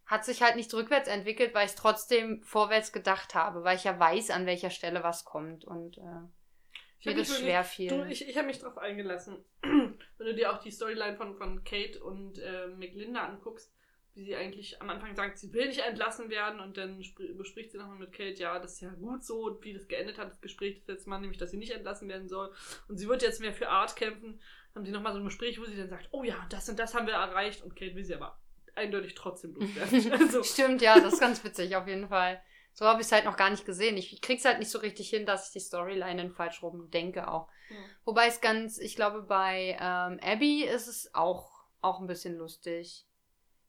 [0.05, 3.83] hat sich halt nicht rückwärts entwickelt, weil ich es trotzdem vorwärts gedacht habe, weil ich
[3.83, 7.89] ja weiß, an welcher Stelle was kommt und äh, mir das schwer fiel.
[7.89, 9.43] Du, ich, ich habe mich drauf eingelassen.
[9.61, 13.73] Wenn du dir auch die Storyline von, von Kate und äh, McLinda anguckst,
[14.13, 17.71] wie sie eigentlich am Anfang sagt, sie will nicht entlassen werden und dann spr- bespricht
[17.71, 20.41] sie nochmal mit Kate, ja, das ist ja gut so, wie das geendet hat, das
[20.41, 22.53] Gespräch das letzte Mal, nämlich, dass sie nicht entlassen werden soll.
[22.87, 24.39] Und sie wird jetzt mehr für Art kämpfen.
[24.75, 26.93] Haben sie nochmal so ein Gespräch, wo sie dann sagt, oh ja, das und das
[26.93, 28.37] haben wir erreicht und Kate will sie aber
[28.75, 30.11] eindeutig trotzdem loswerden.
[30.21, 32.41] also, Stimmt, ja, das ist ganz witzig auf jeden Fall.
[32.73, 33.97] So habe ich es halt noch gar nicht gesehen.
[33.97, 37.27] Ich krieg's halt nicht so richtig hin, dass ich die Storyline in falsch rum denke
[37.27, 37.49] auch.
[37.69, 37.75] ja.
[38.05, 43.05] Wobei es ganz, ich glaube, bei ähm, Abby ist es auch, auch ein bisschen lustig.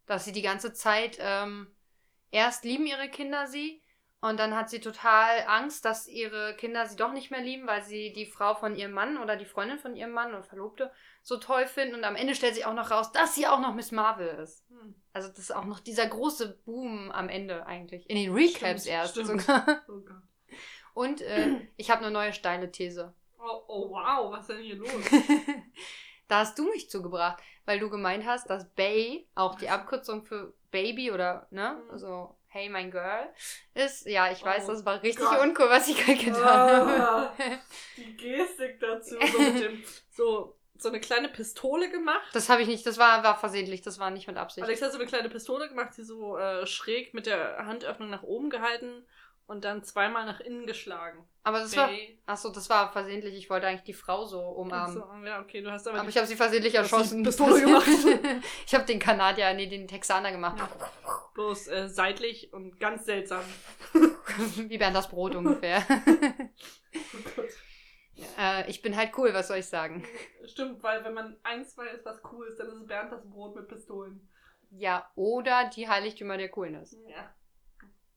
[0.06, 1.74] Dass sie die ganze Zeit, ähm,
[2.30, 3.82] erst lieben ihre Kinder sie
[4.20, 7.82] und dann hat sie total Angst, dass ihre Kinder sie doch nicht mehr lieben, weil
[7.82, 10.92] sie die Frau von ihrem Mann oder die Freundin von ihrem Mann oder Verlobte
[11.22, 13.74] so toll finden und am Ende stellt sich auch noch raus, dass sie auch noch
[13.74, 14.64] Miss Marvel ist.
[14.68, 14.94] Hm.
[15.12, 18.08] Also das ist auch noch dieser große Boom am Ende eigentlich.
[18.08, 19.42] In den Recaps Stimmt, erst stimmt.
[19.42, 19.82] sogar.
[20.94, 21.00] Oh.
[21.00, 23.14] Und äh, ich habe eine neue steile These.
[23.40, 24.90] Oh, oh wow, was ist denn hier los?
[26.28, 30.52] da hast du mich zugebracht, weil du gemeint hast, dass Bay auch die Abkürzung für
[30.70, 31.90] Baby oder, ne, Mhm.
[31.90, 33.28] also Hey, mein Girl
[33.72, 34.04] ist.
[34.04, 35.40] Ja, ich weiß, Oh das war richtig Gott.
[35.40, 37.32] uncool, was ich gerade getan Ah.
[37.38, 37.58] habe.
[37.96, 42.20] die Gestik dazu, so mit dem, so, so eine kleine Pistole gemacht.
[42.34, 44.64] Das habe ich nicht, das war, war versehentlich, das war nicht mit Absicht.
[44.64, 48.22] Alex hat so eine kleine Pistole gemacht, die so äh, schräg mit der Handöffnung nach
[48.22, 49.06] oben gehalten
[49.46, 51.26] und dann zweimal nach innen geschlagen.
[51.44, 52.18] Aber das war, Bay.
[52.26, 54.94] achso, das war versehentlich, ich wollte eigentlich die Frau so umarmen.
[54.94, 57.22] So, ja, okay, du hast aber, Aber ich habe sie versehentlich erschossen.
[57.22, 57.86] Pistole gemacht.
[58.66, 60.62] ich habe den Kanadier, nee, den Texaner gemacht.
[61.34, 63.42] bloß äh, seitlich und ganz seltsam.
[64.68, 65.84] Wie Bernd das Brot ungefähr.
[66.94, 67.48] Oh Gott.
[68.38, 70.04] äh, ich bin halt cool, was soll ich sagen?
[70.44, 73.56] Stimmt, weil wenn man eins weiß, was cool ist, dann ist es Bernd das Brot
[73.56, 74.28] mit Pistolen.
[74.70, 76.94] Ja, oder die Heiligtümer der Coolness.
[77.08, 77.34] Ja,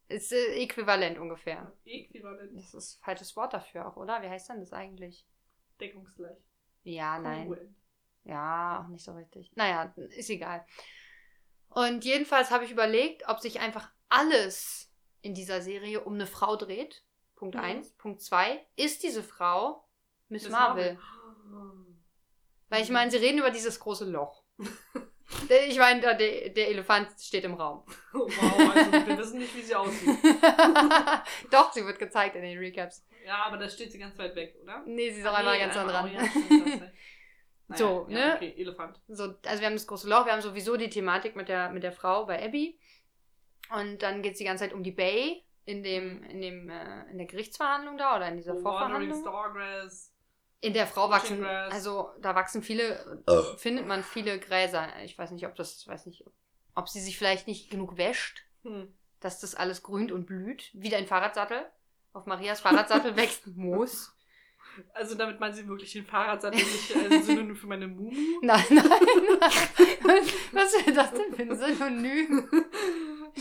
[0.07, 1.71] Ist äh, äquivalent ungefähr.
[1.85, 2.55] äquivalent.
[2.55, 4.21] Das ist ein falsches Wort dafür auch, oder?
[4.21, 5.25] Wie heißt denn das eigentlich?
[5.79, 6.37] Deckungsgleich.
[6.83, 7.47] Ja, nein.
[7.47, 7.75] Kongruent.
[8.23, 9.51] Ja, auch nicht so richtig.
[9.55, 10.65] Naja, ist egal.
[11.69, 14.91] Und jedenfalls habe ich überlegt, ob sich einfach alles
[15.21, 17.03] in dieser Serie um eine Frau dreht.
[17.35, 17.61] Punkt Mhm.
[17.61, 17.93] 1.
[17.97, 18.65] Punkt 2.
[18.75, 19.87] Ist diese Frau
[20.29, 20.93] Miss, Miss Marvel?
[20.95, 21.85] Marvel.
[22.69, 24.43] Weil ich meine, sie reden über dieses große Loch.
[25.67, 26.13] Ich meine, der,
[26.49, 27.83] der Elefant steht im Raum.
[28.13, 30.17] Oh, wow, also wir wissen nicht, wie sie aussieht.
[31.51, 33.05] Doch, sie wird gezeigt in den Recaps.
[33.25, 34.83] Ja, aber da steht sie ganz weit weg, oder?
[34.85, 36.13] Nee, sie ist auch Ah, einmal nee, ganz nah einmal- dran.
[36.13, 36.87] ja.
[37.67, 38.35] Naja, So, ja, ne?
[38.35, 38.99] Okay, Elefant.
[39.07, 41.81] So, also wir haben das große Loch, wir haben sowieso die Thematik mit der, mit
[41.81, 42.79] der Frau bei Abby.
[43.75, 47.09] Und dann geht es die ganze Zeit um die Bay in dem, in dem, äh,
[47.09, 49.21] in der Gerichtsverhandlung da oder in dieser Oh, Wandering Vorverhandlung.
[49.21, 50.13] Stargrass.
[50.61, 53.23] In der Frau wachsen, also da wachsen viele,
[53.57, 54.87] findet man viele Gräser.
[55.03, 56.23] Ich weiß nicht, ob das, weiß nicht,
[56.73, 58.91] ob sie sich vielleicht nicht genug wäscht, Hm.
[59.19, 61.65] dass das alles grünt und blüht, wie dein Fahrradsattel.
[62.13, 64.11] Auf Marias Fahrradsattel wächst Moos.
[64.93, 68.11] Also damit meinen sie wirklich den Fahrradsattel nicht äh, Synonym für meine Mumu?
[68.41, 69.51] Nein, nein, nein.
[70.51, 72.49] Was wäre das denn für ein Synonym?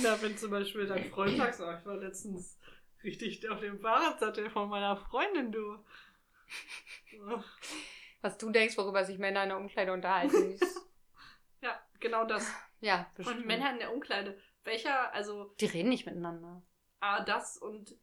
[0.03, 2.59] Na, wenn zum Beispiel dein Freund sagt, oh, ich war letztens
[3.03, 5.79] richtig auf dem Fahrradsattel von meiner Freundin, du.
[8.21, 10.59] Was du denkst, worüber sich Männer in der Umkleide unterhalten.
[11.61, 12.53] Ja, genau das.
[12.81, 13.47] ja, Und bestimmt.
[13.47, 14.39] Männer in der Umkleide.
[14.65, 16.63] Welcher, also Die reden nicht miteinander.
[17.01, 17.97] A, das und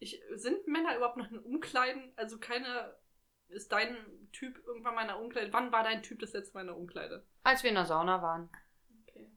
[0.00, 2.12] ich, sind Männer überhaupt noch in Umkleiden?
[2.16, 2.96] Also keine,
[3.46, 3.96] ist dein
[4.32, 5.52] Typ irgendwann mal in der Umkleide?
[5.52, 7.24] Wann war dein Typ das letzte Mal in der Umkleide?
[7.44, 8.50] Als wir in der Sauna waren.
[9.06, 9.30] Okay.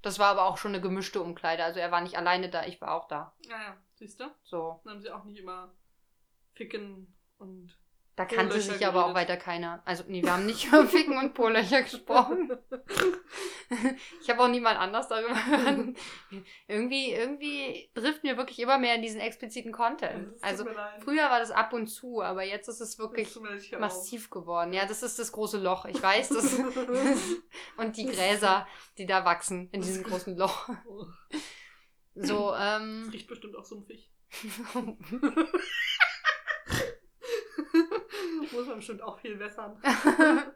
[0.00, 1.62] Das war aber auch schon eine gemischte Umkleide.
[1.62, 3.36] Also er war nicht alleine da, ich war auch da.
[3.48, 4.34] Naja, siehst du?
[4.44, 4.80] So.
[4.84, 5.74] Dann haben sie auch nicht immer
[6.54, 7.78] ficken und
[8.16, 9.82] Da kannte sich aber auch weiter keiner.
[9.84, 12.50] Also, nee, wir haben nicht über Ficken und Polöcher gesprochen.
[14.20, 15.96] Ich habe auch niemand anders darüber gehört.
[16.68, 20.32] irgendwie, irgendwie trifft mir wirklich immer mehr in diesen expliziten Content.
[20.42, 20.64] Also,
[21.02, 23.36] früher war das ab und zu, aber jetzt ist es wirklich
[23.78, 24.72] massiv geworden.
[24.74, 25.86] Ja, das ist das große Loch.
[25.86, 26.54] Ich weiß das.
[27.78, 30.68] und die Gräser, die da wachsen in diesem großen Loch.
[32.14, 33.08] So, ähm.
[33.12, 34.10] Riecht bestimmt auch sumpfig.
[38.54, 39.80] Muss man bestimmt auch viel wässern.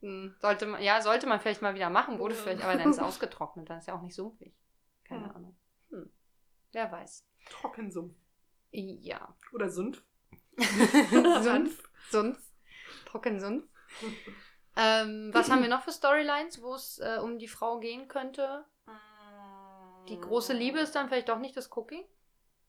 [0.00, 2.40] Hm, sollte man, ja, sollte man vielleicht mal wieder machen, wurde Ja.
[2.40, 4.54] vielleicht, aber dann ist es ausgetrocknet, dann ist ja auch nicht sumpfig.
[5.04, 5.32] Keine Ja.
[5.32, 5.54] Ahnung.
[5.90, 6.10] Hm.
[6.72, 7.26] Wer weiß.
[7.50, 8.14] Trockensumpf.
[8.70, 9.36] Ja.
[9.52, 10.02] Oder Sumpf.
[11.42, 11.82] Sumpf.
[12.10, 12.38] Sumpf.
[13.04, 13.68] Trockensumpf.
[14.76, 18.64] ähm, was haben wir noch für Storylines, wo es äh, um die Frau gehen könnte?
[20.08, 22.04] Die große Liebe ist dann vielleicht doch nicht das Cookie?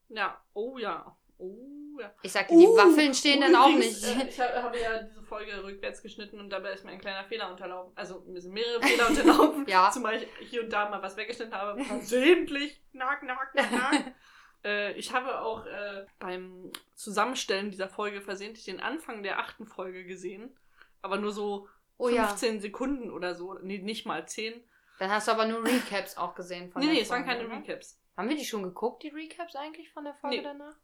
[0.10, 1.15] Ja, oh ja.
[1.38, 1.55] Oh
[2.01, 2.13] ja.
[2.23, 4.03] Ich sagte, die Oh, Waffeln stehen dann auch nicht.
[4.03, 7.23] Äh, ich hab- habe ja diese Folge rückwärts geschnitten und dabei ist mir ein kleiner
[7.25, 7.93] Fehler unterlaufen.
[7.95, 9.65] Also mir sind mehrere Fehler unterlaufen.
[9.67, 9.89] Ja.
[9.91, 11.83] Zumal ich hier und da mal was weggeschnitten habe.
[11.83, 12.81] Versehentlich.
[12.93, 14.13] Nack, nack, nack, nack.
[14.65, 20.03] äh, ich habe auch äh, beim Zusammenstellen dieser Folge versehentlich den Anfang der achten Folge
[20.05, 20.55] gesehen.
[21.01, 22.27] Aber nur so oh ja.
[22.27, 23.53] 15 Sekunden oder so.
[23.61, 24.61] Nee, nicht mal 10.
[24.99, 27.39] Dann hast du aber nur Recaps auch gesehen von Nee, der nee, es waren Folge,
[27.39, 27.57] keine oder?
[27.67, 27.97] Recaps.
[28.17, 30.43] Haben wir die schon geguckt, die Recaps eigentlich von der Folge Nee.
[30.43, 30.75] danach?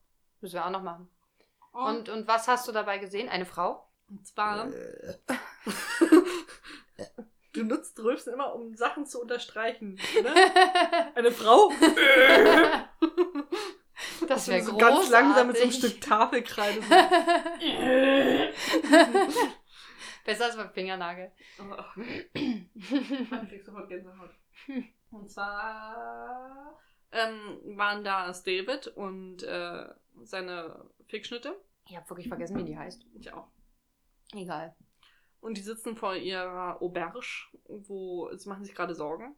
[0.42, 1.10] Müssen wir auch noch machen.
[1.72, 3.30] Und, Und, und was hast du dabei gesehen?
[3.30, 3.88] Eine Frau?
[4.10, 4.68] und zwar.
[7.54, 10.00] du nutzt Rülpsen immer, um Sachen zu unterstreichen.
[10.22, 10.34] Ne?
[11.16, 11.72] Eine Frau?
[14.28, 15.00] das wäre so großartig.
[15.00, 16.82] ganz langsam mit so einem Stück Tafelkreide.
[16.82, 16.90] So.
[20.24, 21.32] Besser als beim Fingernagel.
[21.60, 21.64] Oh,
[21.96, 22.70] ich
[23.50, 24.30] krieg sofort Gänsehaut.
[25.10, 26.67] Und zwar
[27.18, 29.88] ähm, waren da es David und äh,
[30.24, 31.56] seine Fickschnitte.
[31.90, 33.06] Ich habe wirklich vergessen, wie die heißt.
[33.20, 33.48] Ich auch.
[34.34, 34.76] Egal.
[35.40, 37.22] Und die sitzen vor ihrer Auberge,
[37.68, 39.28] wo sie machen sich gerade Sorgen.
[39.28, 39.38] Und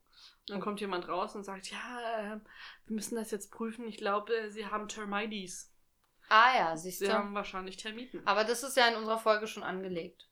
[0.49, 2.39] dann kommt jemand raus und sagt, ja, äh,
[2.85, 3.87] wir müssen das jetzt prüfen.
[3.87, 5.71] Ich glaube, sie haben Termites.
[6.29, 7.13] Ah ja, siehst Sie du.
[7.13, 8.25] haben wahrscheinlich Termiten.
[8.25, 10.27] Aber das ist ja in unserer Folge schon angelegt.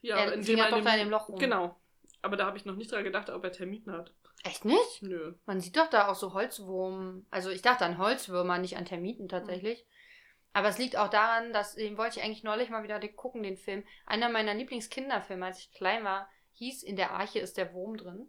[0.00, 1.38] Ja, er indem fingert er doch in in dem Loch rum.
[1.38, 1.76] Genau.
[2.22, 4.12] Aber da habe ich noch nicht dran gedacht, ob er Termiten hat.
[4.44, 5.02] Echt nicht?
[5.02, 5.34] Nö.
[5.46, 7.26] Man sieht doch da auch so Holzwurm.
[7.30, 9.86] Also ich dachte an Holzwürmer, nicht an Termiten tatsächlich.
[10.52, 13.56] Aber es liegt auch daran, dass, den wollte ich eigentlich neulich mal wieder gucken, den
[13.56, 13.84] Film.
[14.06, 18.28] Einer meiner Lieblingskinderfilme, als ich klein war, hieß In der Arche ist der Wurm drin.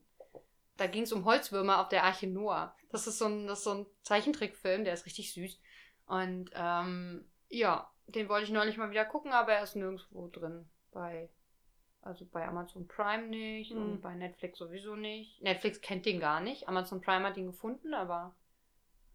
[0.77, 2.75] Da ging es um Holzwürmer auf der Arche Noah.
[2.91, 5.59] Das ist so ein, das ist so ein Zeichentrickfilm, der ist richtig süß.
[6.05, 10.69] Und ähm, ja, den wollte ich neulich mal wieder gucken, aber er ist nirgendwo drin.
[10.91, 11.29] Bei,
[12.01, 13.77] also bei Amazon Prime nicht Hm.
[13.77, 15.41] und bei Netflix sowieso nicht.
[15.41, 16.67] Netflix kennt den gar nicht.
[16.67, 18.35] Amazon Prime hat ihn gefunden, aber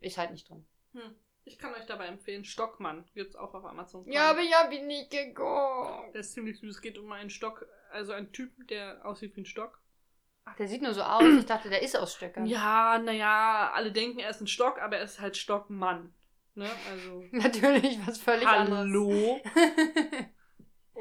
[0.01, 0.67] ist halt nicht drin.
[0.93, 1.15] Hm.
[1.47, 3.05] Ich kann euch dabei empfehlen, Stockmann.
[3.15, 4.05] Gibt's auch auf Amazon.
[4.05, 4.15] Prime.
[4.15, 6.15] Ja, aber ich hab ihn nicht geguckt.
[6.15, 6.77] Der ist ziemlich süß.
[6.77, 9.81] Es geht um einen Stock, also einen Typen, der aussieht wie ein Stock.
[10.47, 11.23] Ach, der sieht nur so aus.
[11.39, 12.47] Ich dachte, der ist aus Stöckern.
[12.47, 16.15] Ja, naja, alle denken, er ist ein Stock, aber er ist halt Stockmann.
[16.55, 16.69] Ne?
[16.91, 17.25] Also.
[17.33, 19.41] Natürlich, was völlig Hallo.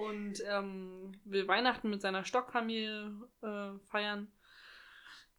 [0.06, 3.12] Und ähm, will Weihnachten mit seiner Stockfamilie
[3.42, 4.32] äh, feiern.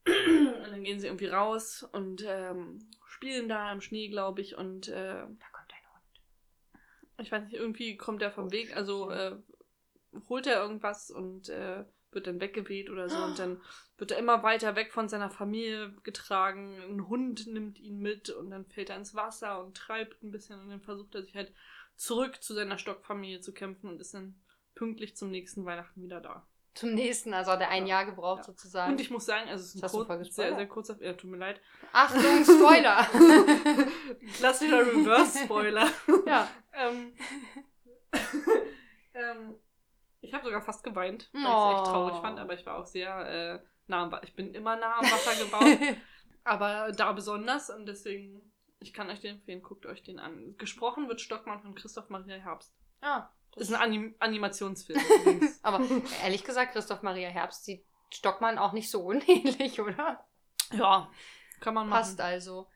[0.06, 4.56] und dann gehen sie irgendwie raus und ähm, spielen da im Schnee, glaube ich.
[4.56, 5.14] Und äh.
[5.14, 7.22] Da kommt ein Hund.
[7.22, 9.36] ich weiß nicht, irgendwie kommt er vom Weg, also äh,
[10.28, 13.16] holt er irgendwas und äh, wird dann weggeweht oder so.
[13.16, 13.60] Und dann
[13.98, 16.80] wird er immer weiter weg von seiner Familie getragen.
[16.82, 20.60] Ein Hund nimmt ihn mit und dann fällt er ins Wasser und treibt ein bisschen
[20.60, 21.52] und dann versucht er sich halt
[21.96, 24.40] zurück zu seiner Stockfamilie zu kämpfen und ist dann
[24.74, 26.46] pünktlich zum nächsten Weihnachten wieder da.
[26.74, 27.96] Zum nächsten, also hat er ein Ja.
[28.00, 28.44] Jahr gebraucht Ja.
[28.46, 28.92] sozusagen.
[28.94, 31.36] Und ich muss sagen, also es ist ein kurz, sehr, sehr kurzer, ja, tut mir
[31.36, 31.60] leid.
[31.92, 33.06] Achtung, Spoiler!
[34.36, 35.88] Klassischer Reverse-Spoiler.
[36.26, 36.48] ja.
[36.72, 37.12] ähm,
[39.14, 39.54] ähm,
[40.20, 41.72] ich habe sogar fast geweint, weil ich es Oh.
[41.72, 44.24] echt traurig fand, aber ich war auch sehr äh, nah am Wasser.
[44.24, 45.96] Ich bin immer nah am Wasser gebaut,
[46.44, 48.40] aber da besonders und deswegen,
[48.80, 50.56] ich kann euch den empfehlen, guckt euch den an.
[50.58, 52.74] Gesprochen wird Stockmann von Christoph Maria Herbst.
[53.02, 55.00] ah, Ist ein Anim Animationsfilm
[55.62, 55.80] aber
[56.22, 60.24] ehrlich gesagt, Christoph Maria Herbst sieht Stockmann auch nicht so unähnlich, oder?
[60.72, 61.10] ja,
[61.60, 62.00] kann man machen.
[62.00, 62.68] Passt also.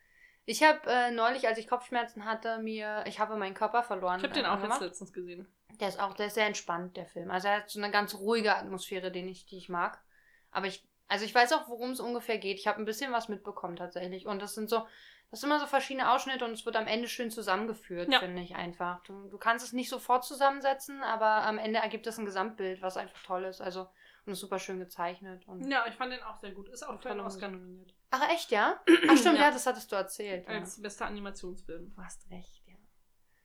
[0.44, 4.18] Ich habe äh, neulich, als ich Kopfschmerzen hatte, mir, ich habe meinen Körper verloren.
[4.18, 5.46] Ich habe den äh, auch jetzt letztens gesehen.
[5.78, 7.30] Der ist auch, der ist sehr entspannt, der Film.
[7.30, 10.02] Also er hat so eine ganz ruhige Atmosphäre, den ich, die ich mag.
[10.50, 12.58] Aber ich, also ich weiß auch, worum es ungefähr geht.
[12.58, 14.26] Ich habe ein bisschen was mitbekommen tatsächlich.
[14.26, 14.86] Und das sind so,
[15.30, 18.20] das sind immer so verschiedene Ausschnitte und es wird am Ende schön zusammengeführt, Ja.
[18.20, 19.02] finde ich einfach.
[19.04, 22.96] Du, du kannst es nicht sofort zusammensetzen, aber am Ende ergibt es ein Gesamtbild, was
[22.96, 23.60] einfach toll ist.
[23.60, 23.88] Also
[24.26, 25.46] und ist super schön gezeichnet.
[25.48, 26.68] Und Ja, ich fand den auch sehr gut.
[26.68, 27.94] Ist auch für einen Oscar nominiert.
[28.10, 28.78] Ach echt, ja?
[29.08, 29.44] Ach stimmt, Ja.
[29.46, 30.46] ja, das hattest du erzählt.
[30.46, 30.54] Ja.
[30.58, 31.94] Als bester Animationsfilm.
[31.94, 32.74] Du hast recht, ja.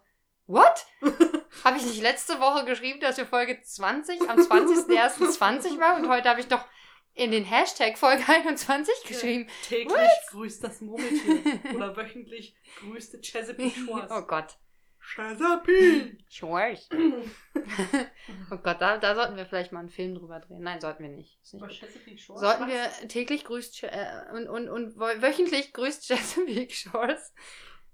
[0.49, 0.85] what?
[1.63, 6.29] habe ich nicht letzte Woche geschrieben, dass wir Folge 20 am 20.01.20 war und heute
[6.29, 6.65] habe ich doch
[7.13, 9.47] in den Hashtag Folge 21 geschrieben.
[9.67, 11.59] Täglich grüßt das Murmeltier.
[11.75, 14.11] Oder wöchentlich grüßte Chesapeake Shores.
[14.11, 14.57] Oh Gott.
[15.01, 16.17] Chesapeake!
[16.29, 16.87] Shores.
[18.51, 20.61] oh Gott, da, da sollten wir vielleicht mal einen Film drüber drehen.
[20.61, 21.39] Nein, sollten wir nicht.
[21.51, 21.85] Nicht?
[22.27, 27.33] Sollten wir täglich grüßt äh, und, und, und wöchentlich grüßt Chesapeake Shores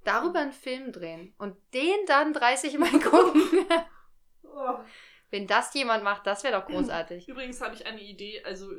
[0.05, 3.41] darüber einen Film drehen und den dann 30 Mal gucken.
[4.43, 4.79] Oh.
[5.31, 7.27] Wenn das jemand macht, das wäre doch großartig.
[7.27, 8.71] Übrigens habe ich eine Idee, also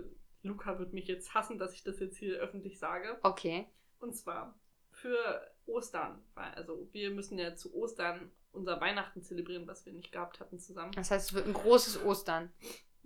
[0.43, 3.19] Luca wird mich jetzt hassen, dass ich das jetzt hier öffentlich sage.
[3.23, 3.67] Okay.
[3.99, 4.59] Und zwar
[4.91, 6.23] für Ostern.
[6.35, 10.93] Also wir müssen ja zu Ostern unser Weihnachten zelebrieren, was wir nicht gehabt hatten zusammen.
[10.93, 12.51] Das heißt, es wird ein großes Ostern.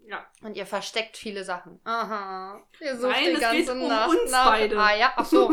[0.07, 0.27] Ja.
[0.43, 1.81] Und ihr versteckt viele Sachen.
[1.85, 2.61] Aha.
[2.81, 4.51] Ihr sucht Nein, die ganze um Nacht uns nach.
[4.51, 4.79] beide.
[4.79, 5.49] Ah ja, ach so.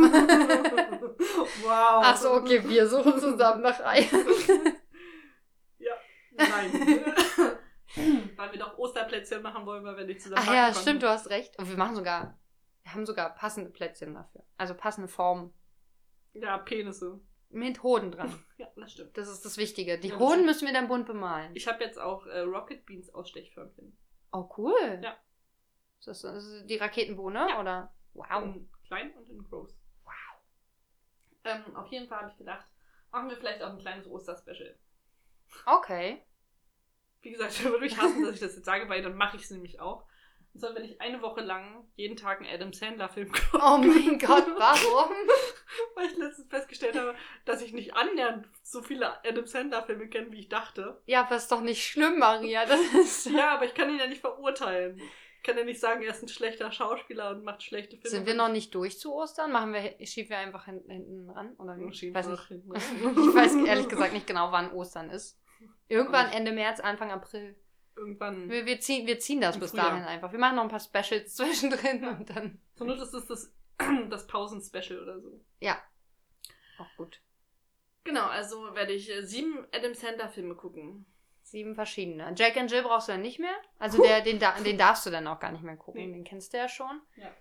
[1.62, 2.02] wow.
[2.04, 4.08] ach so, okay, wir suchen zusammen nach Eiern.
[6.38, 6.72] Nein.
[8.36, 11.00] weil wir doch Osterplätzchen machen wollen, weil wir nicht zusammen Ach ja, backen stimmt, konnten.
[11.00, 11.58] du hast recht.
[11.58, 12.38] Und wir machen sogar,
[12.84, 14.44] wir haben sogar passende Plätzchen dafür.
[14.58, 15.54] Also passende Formen.
[16.34, 17.20] Ja, Penisse.
[17.50, 18.44] Mit Hoden dran.
[18.58, 19.18] Ja, das stimmt.
[19.18, 19.98] Das ist das Wichtige.
[19.98, 21.56] Die Ja, Hoden müssen wir dann bunt bemalen.
[21.56, 23.98] Ich habe jetzt auch äh, Rocket Beans Ausstechförmchen.
[24.32, 25.00] Oh, cool.
[25.04, 25.18] Ja.
[26.06, 27.60] Das ist die Raketenbohne, Ja.
[27.60, 27.94] oder?
[28.14, 28.44] Wow.
[28.44, 29.76] In klein und in groß.
[30.04, 30.14] Wow.
[31.44, 32.66] Ähm, auf jeden Fall habe ich gedacht,
[33.12, 34.78] machen wir vielleicht auch ein kleines Osterspecial.
[35.66, 36.24] Okay.
[37.22, 39.44] Wie gesagt, ich würde mich hassen, dass ich das jetzt sage, weil dann mache ich
[39.44, 40.07] es nämlich auch.
[40.58, 43.64] Zwar, wenn ich eine Woche lang jeden Tag einen Adam Sandler-Film gucke.
[43.64, 45.12] Oh mein Gott, warum?
[45.96, 47.16] Weil ich letztens festgestellt habe,
[47.46, 51.02] dass ich nicht annähernd so viele Adam Sandler-Filme kenne, wie ich dachte.
[51.06, 52.66] Ja, aber ist doch nicht schlimm, Maria.
[52.66, 53.26] Das ist.
[53.28, 55.00] Ja, aber ich kann ihn ja nicht verurteilen.
[55.38, 58.10] Ich kann ja nicht sagen, er ist ein schlechter Schauspieler und macht schlechte Filme.
[58.10, 59.52] Sind wir noch nicht durch zu Ostern?
[59.52, 61.56] Machen wir, schieben wir einfach hinten, hinten ran?
[61.58, 61.94] Oder wie?
[61.94, 62.48] Schieben weiß, wir nicht.
[62.48, 62.72] hinten
[63.30, 65.40] ich weiß ehrlich gesagt nicht genau, wann Ostern ist.
[65.88, 67.56] Irgendwann Ende März, Anfang April.
[67.98, 68.50] Irgendwann.
[68.50, 69.90] Wir, wir, ziehen, wir ziehen das bis Frühjahr.
[69.90, 70.32] dahin einfach.
[70.32, 72.62] Wir machen noch ein paar Specials zwischendrin und dann.
[72.76, 73.52] So nur das ist das,
[74.10, 75.42] das Pausen-Special oder so.
[76.80, 77.20] Auch gut.
[78.04, 81.06] Genau, also werde ich äh, sieben Adam Sandler-Filme gucken.
[81.42, 82.34] Sieben verschiedene.
[82.38, 83.56] Jack and Jill brauchst du dann nicht mehr.
[83.80, 86.06] Also der, den, den darfst du dann auch gar nicht mehr gucken.
[86.06, 86.14] Nee.
[86.14, 87.02] Den kennst du ja schon.
[87.16, 87.34] Ja.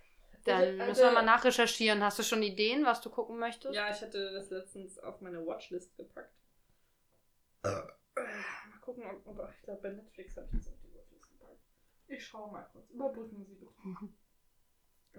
[0.45, 2.01] Dann Also, müssen wir also- mal nachrecherchieren.
[2.03, 3.75] Hast du schon Ideen, was du gucken möchtest?
[3.75, 6.33] Ja, ich hatte das letztens auf meine Watchlist gepackt.
[8.87, 11.59] Gucken, ob, ob ich glaube bei Netflix habe ich das auf die Watchlist gepackt.
[12.07, 12.89] Ich schaue mal kurz.
[12.89, 13.73] Überbrücken Sie bitte.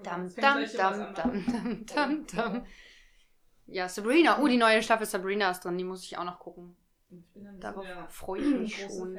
[0.02, 2.66] Dam, dam, dam, dam, dam, dam, dam.
[3.66, 4.40] Ja, Sabrina.
[4.40, 5.76] Oh, die neue Staffel Sabrina ist drin.
[5.76, 6.78] Die muss ich auch noch gucken.
[7.10, 9.18] Ich bin Darauf freue ich mich schon.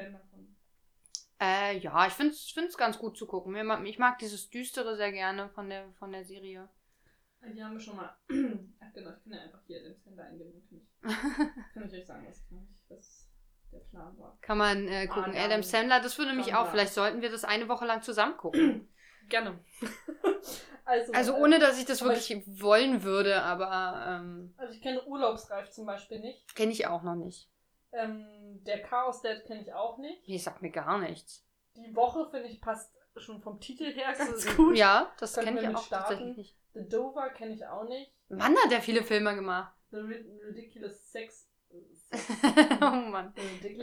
[1.40, 3.56] Äh, ja, ich finde es ganz gut zu gucken.
[3.86, 6.68] Ich mag dieses Düstere sehr gerne von der, von der Serie.
[7.54, 8.18] Hier haben wir schon mal.
[8.80, 10.54] Ach genau, ich kann ja einfach hier Adam Sandler eingeben.
[10.54, 12.44] Dann kann ich, kann ich euch sagen, was,
[12.88, 13.29] was
[13.72, 14.38] der Plan war.
[14.42, 15.34] Kann man äh, gucken.
[15.36, 16.70] Ah, Adam Sandler, das würde mich auch.
[16.70, 18.90] Vielleicht sollten wir das eine Woche lang zusammen gucken.
[19.30, 19.60] Gerne.
[20.86, 25.06] also, Also äh, ohne, dass ich das wirklich wollen würde, aber ähm, Also ich kenne
[25.06, 26.56] Urlaubsreif zum Beispiel nicht.
[26.56, 27.50] kenne ich auch noch nicht.
[27.92, 28.26] Ähm,
[28.66, 30.28] der Chaos Dad kenne ich auch nicht.
[30.28, 31.46] Nee, sagt mir gar nichts.
[31.76, 34.78] Die Woche, finde ich, passt schon vom Titel her ganz gut.
[34.78, 36.08] Ja, das kenne ich auch starten?
[36.10, 36.58] tatsächlich nicht.
[36.74, 38.12] The Dover kenne ich auch nicht.
[38.30, 39.74] Mann, hat der viele Filme gemacht.
[39.92, 41.49] The Rid Ridiculous Sex.
[42.82, 43.34] oh Mann.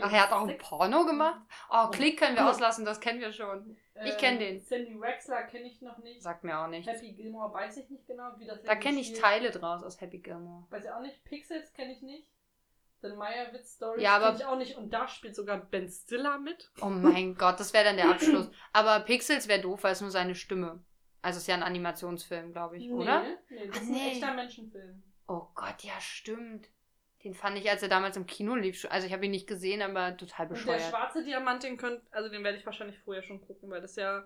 [0.01, 0.57] Ach, er hat auch ein.
[0.57, 1.41] Porno gemacht?
[1.71, 3.77] Oh, Klick können wir auslassen, das kennen wir schon.
[4.03, 4.59] Ich Ähm, kenn den.
[4.59, 6.21] Sandy Wexler kenne ich noch nicht.
[6.21, 6.91] Sagt mir auch nichts.
[6.91, 9.13] Happy Gilmore weiß ich nicht genau, wie das Da kenne ich.
[9.13, 10.65] Teile draus aus Happy Gilmore.
[10.69, 11.23] Weiß ich auch nicht.
[11.23, 12.27] Pixels kenne ich nicht.
[13.01, 14.75] The Meyerowitz Stories Ja, kenne ich auch nicht.
[14.77, 16.69] Und da spielt sogar Ben Stiller mit.
[16.81, 18.49] Oh mein Gott, das wäre dann der Abschluss.
[18.73, 20.83] Aber Pixels wäre doof, weil es nur seine Stimme.
[21.21, 23.23] Also es ist ja ein Animationsfilm, glaube ich, oder?
[23.49, 23.99] Nee, das Ah, ist nee.
[24.01, 25.03] ein echter Menschenfilm.
[25.27, 26.67] Oh Gott, ja, stimmt.
[27.27, 29.81] Den fand ich, als er damals im Kino lief, also ich habe ihn nicht gesehen,
[29.81, 30.81] aber total Und der bescheuert.
[30.83, 34.23] schwarze Diamant, den könnt, also den werde ich wahrscheinlich vorher schon gucken, weil das ja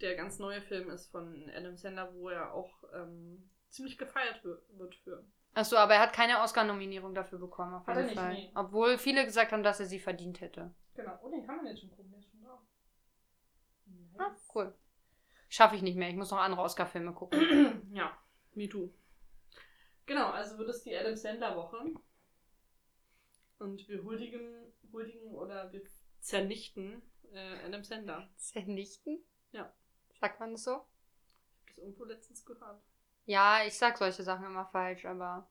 [0.00, 4.56] der ganz neue Film ist von Adam Sandler, wo er auch ähm, ziemlich gefeiert wi-
[4.78, 5.22] wird für.
[5.52, 8.32] Achso, aber er hat keine Oscar-Nominierung dafür bekommen, auf jeden er nicht, Fall.
[8.32, 8.50] nee.
[8.54, 10.72] Obwohl viele gesagt haben, dass er sie verdient hätte.
[10.94, 11.18] Genau.
[11.22, 12.60] Oh, den kann man jetzt schon gucken, der ist schon drauf.
[14.16, 14.74] Ah, cool.
[15.50, 17.90] Schaffe ich nicht mehr, ich muss noch andere Oscar-Filme gucken.
[17.92, 18.16] ja,
[18.54, 18.88] me too.
[20.06, 21.76] Genau, also wird es die Adam Sandler Woche.
[23.58, 25.82] Und wir huldigen, huldigen oder wir
[26.20, 28.28] zernichten äh, Adam Sandler.
[28.36, 29.18] Zernichten?
[29.52, 29.72] Ja.
[30.20, 30.72] Sagt man das so?
[30.72, 32.82] Ich habe das irgendwo letztens gehört.
[33.26, 35.48] Ja, ich sag solche Sachen immer falsch, aber.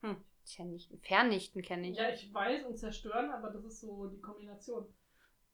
[0.00, 0.24] Hm.
[0.44, 0.98] Zernichten.
[1.00, 1.96] Vernichten kenne ich.
[1.96, 4.92] Ja, ich weiß und zerstören, aber das ist so die Kombination.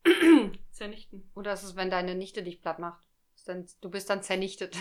[0.71, 1.31] Zernichten.
[1.35, 3.07] Oder ist es, wenn deine Nichte dich platt macht?
[3.45, 4.77] Dann, du bist dann zernichtet.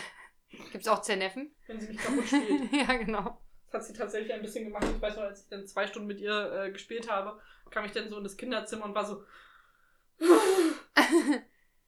[0.71, 1.53] Gibt's auch Zerneffen?
[1.67, 2.71] Wenn sie mich kaputt spielt.
[2.87, 3.41] ja, genau.
[3.71, 4.85] Das hat sie tatsächlich ein bisschen gemacht.
[4.95, 7.91] Ich weiß noch, als ich dann zwei Stunden mit ihr äh, gespielt habe, kam ich
[7.91, 9.23] dann so in das Kinderzimmer und war so.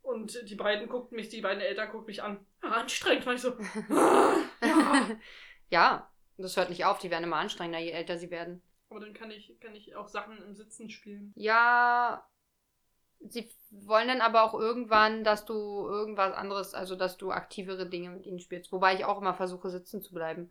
[0.07, 2.45] Und die beiden guckten mich, die beiden Eltern guckten mich an.
[2.63, 3.53] Ja, anstrengend, war ich so.
[4.61, 5.09] ja.
[5.69, 6.99] ja, das hört nicht auf.
[6.99, 8.61] Die werden immer anstrengender, je älter sie werden.
[8.89, 11.33] Aber dann kann ich, kann ich auch Sachen im Sitzen spielen.
[11.35, 12.25] Ja,
[13.19, 15.53] sie wollen dann aber auch irgendwann, dass du
[15.89, 18.71] irgendwas anderes, also dass du aktivere Dinge mit ihnen spielst.
[18.71, 20.49] Wobei ich auch immer versuche, sitzen zu bleiben.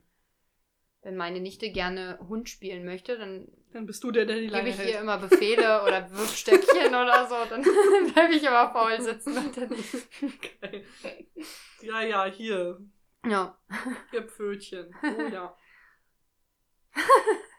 [1.07, 4.69] Wenn meine Nichte gerne Hund spielen möchte, dann Dann bist du der, der die gebe
[4.71, 5.03] ich ihr hält.
[5.03, 7.37] immer Befehle oder Wirfstöckchen oder so.
[7.49, 7.63] Dann
[8.13, 9.39] bleibe ich immer faul sitzen.
[9.39, 9.69] Und dann,
[10.61, 10.85] Geil.
[11.81, 12.81] Ja, ja, hier.
[13.25, 13.57] ja.
[14.13, 14.93] Ihr Pfötchen.
[15.01, 15.57] Oh ja.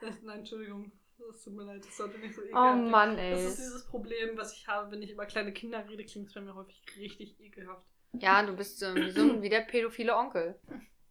[0.02, 0.92] Das, nein, Entschuldigung.
[1.18, 3.32] Das tut mir leid, das sollte nicht so Oh ekelhaft Mann, ey.
[3.32, 6.34] Das ist dieses Problem, was ich habe, wenn ich über kleine Kinder rede, klingt es
[6.34, 7.88] bei mir häufig richtig ekelhaft.
[8.12, 10.60] Ja, du bist so wie, so, wie der pädophile Onkel.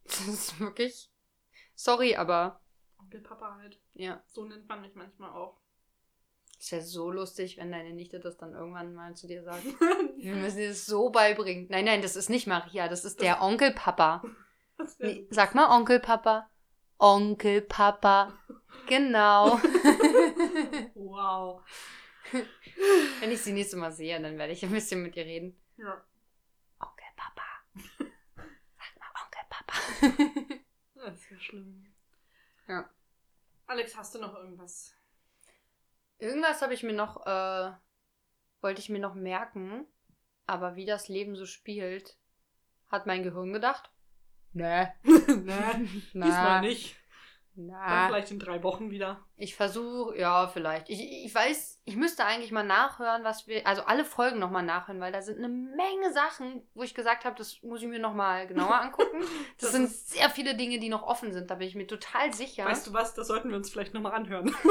[0.05, 1.11] Das ist wirklich.
[1.77, 2.61] Sorry, aber.
[2.99, 3.79] Onkel Papa halt.
[3.95, 4.23] Ja.
[4.27, 5.61] So nennt man mich manchmal auch.
[6.59, 9.65] Ist ja so lustig, wenn deine Nichte das dann irgendwann mal zu dir sagt.
[10.17, 11.67] Wir müssen dir das so beibringen.
[11.69, 14.23] Nein, nein, das ist nicht Maria, das ist der Onkelpapa.
[14.79, 16.51] Das wär Nee, sag mal Onkelpapa.
[16.99, 18.35] Onkelpapa.
[18.89, 19.59] Genau.
[20.95, 21.62] Wow.
[23.21, 25.59] Wenn ich sie nächstes Mal sehe, dann werde ich ein bisschen mit ihr reden.
[25.79, 26.05] Ja.
[26.79, 27.43] Onkelpapa.
[28.77, 30.46] Sag mal Onkelpapa.
[31.07, 31.87] Das ist ja schlimm.
[32.66, 32.90] Ja.
[33.69, 34.92] Alex, hast du noch irgendwas?
[36.19, 37.71] Irgendwas habe ich mir noch, äh,
[38.61, 39.87] wollte ich mir noch merken,
[40.47, 42.19] aber wie das Leben so spielt,
[42.88, 43.88] hat mein Gehirn gedacht.
[44.53, 44.88] Nee.
[45.05, 46.97] nee, diesmal nicht.
[47.57, 49.21] Dann Na, vielleicht in drei Wochen wieder.
[49.37, 50.88] ich versuche, ja, vielleicht.
[50.90, 55.01] Ich, ich weiß, ich müsste eigentlich mal nachhören, was wir, also alle Folgen nochmal nachhören,
[55.01, 58.47] weil da sind eine Menge Sachen, wo ich gesagt habe, das muss ich mir nochmal
[58.47, 59.21] genauer angucken.
[59.59, 62.33] Das, Das sind sehr viele Dinge, die noch offen sind, da bin ich mir total
[62.33, 62.66] sicher.
[62.66, 64.55] Weißt du was, das sollten wir uns vielleicht nochmal anhören.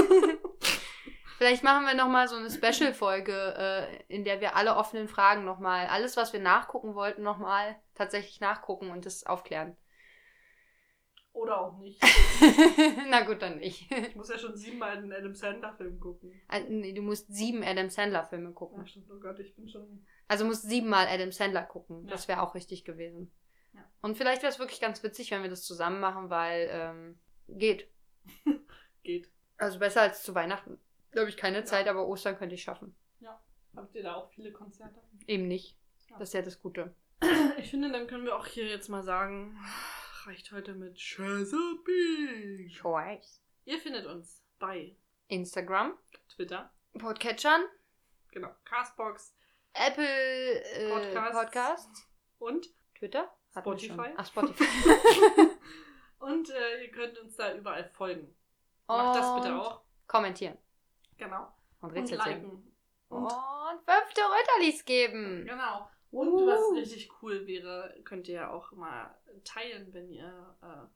[1.37, 5.87] Vielleicht machen wir nochmal so eine Special-Folge, äh, in der wir alle offenen Fragen nochmal,
[5.87, 9.75] alles, was wir nachgucken wollten, nochmal tatsächlich nachgucken und das aufklären.
[11.35, 12.01] Oder auch nicht.
[13.09, 13.91] Na gut, dann nicht.
[13.91, 16.31] Ich muss ja schon siebenmal einen Adam Sandler-Film gucken.
[16.49, 18.87] Äh, nee, du musst sieben Adam Sandler-Filme Ja, gucken.
[18.87, 19.11] stimmt.
[19.11, 20.05] Oh Gott, ich bin schon.
[20.29, 22.05] Also musst siebenmal Adam Sandler gucken.
[22.05, 22.11] Ja.
[22.11, 23.31] Das wäre auch richtig gewesen.
[23.73, 23.81] Ja.
[24.01, 27.19] Und vielleicht wäre es wirklich ganz witzig, wenn wir das zusammen machen, weil ähm,
[27.49, 27.89] geht.
[29.03, 29.29] Geht.
[29.57, 30.79] Also besser als zu Weihnachten.
[31.11, 31.65] Da habe ich keine Ja.
[31.65, 32.95] Zeit, aber Ostern könnte ich schaffen.
[33.75, 35.01] Habt ihr da auch viele Konzerte?
[35.27, 35.77] Eben nicht.
[36.09, 36.17] Ja.
[36.17, 36.95] Das ist ja das Gute.
[37.57, 39.59] Ich finde, dann können wir auch hier jetzt mal sagen,
[40.25, 42.69] reicht heute mit Chesapeake.
[42.73, 43.41] Choice.
[43.65, 44.95] Ihr findet uns bei
[45.27, 45.97] Instagram,
[46.29, 47.63] Twitter, Podcatchern,
[48.31, 49.35] genau, Castbox
[49.73, 50.05] Apple
[50.63, 51.33] äh, Podcasts.
[51.35, 52.07] Podcasts,
[52.39, 54.13] und Twitter, Spotify.
[54.15, 54.63] Ach, Spotify.
[56.19, 58.35] und äh, ihr könnt uns da überall folgen.
[58.87, 59.81] Macht das bitte Und auch.
[60.07, 60.57] Kommentieren
[61.17, 61.51] Genau.
[61.81, 62.51] und Und liken.
[63.09, 65.45] Und, Und fünfte Rötterlis geben.
[65.45, 65.89] genau.
[66.15, 66.47] Und Uh.
[66.47, 70.87] was richtig cool wäre, könnt ihr ja auch mal teilen, wenn ihr äh,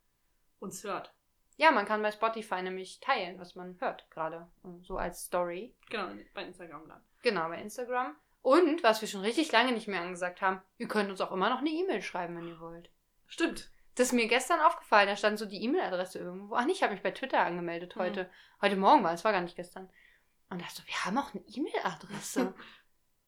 [0.60, 1.13] uns hört.
[1.58, 4.47] Ja, man kann bei Spotify nämlich teilen, was man hört gerade.
[4.82, 5.75] So als Story.
[5.89, 7.03] Genau, bei Instagram dann.
[7.21, 8.15] Genau, bei Instagram.
[8.41, 11.49] Und, was wir schon richtig lange nicht mehr angesagt haben, ihr könnt uns auch immer
[11.49, 12.89] noch eine E-Mail schreiben, wenn ihr wollt.
[13.27, 13.69] Stimmt.
[13.95, 16.55] Das ist mir gestern aufgefallen, da stand so die E-Mail-Adresse irgendwo.
[16.55, 17.99] Ach, nicht, ich habe mich bei Twitter angemeldet Mhm.
[17.99, 18.29] heute.
[18.62, 19.89] Heute Morgen war es, war gar nicht gestern.
[20.49, 22.53] Und dachte so, wir haben auch eine E-Mail-Adresse.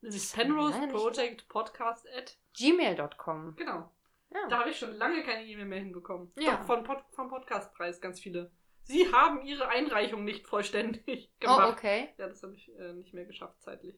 [0.01, 2.37] Das ist Penrose Project Podcast at.
[2.57, 3.55] Gmail.com.
[3.55, 3.91] Genau.
[4.33, 4.47] Ja.
[4.49, 6.31] Da habe ich schon lange keine E-Mail mehr hinbekommen.
[6.39, 6.57] Ja.
[6.57, 8.51] Doch, von Pod vom Podcastpreis ganz viele.
[8.83, 11.73] Sie haben Ihre Einreichung nicht vollständig oh, gemacht.
[11.73, 12.09] okay.
[12.17, 13.95] Ja, das habe ich äh, nicht mehr geschafft zeitlich.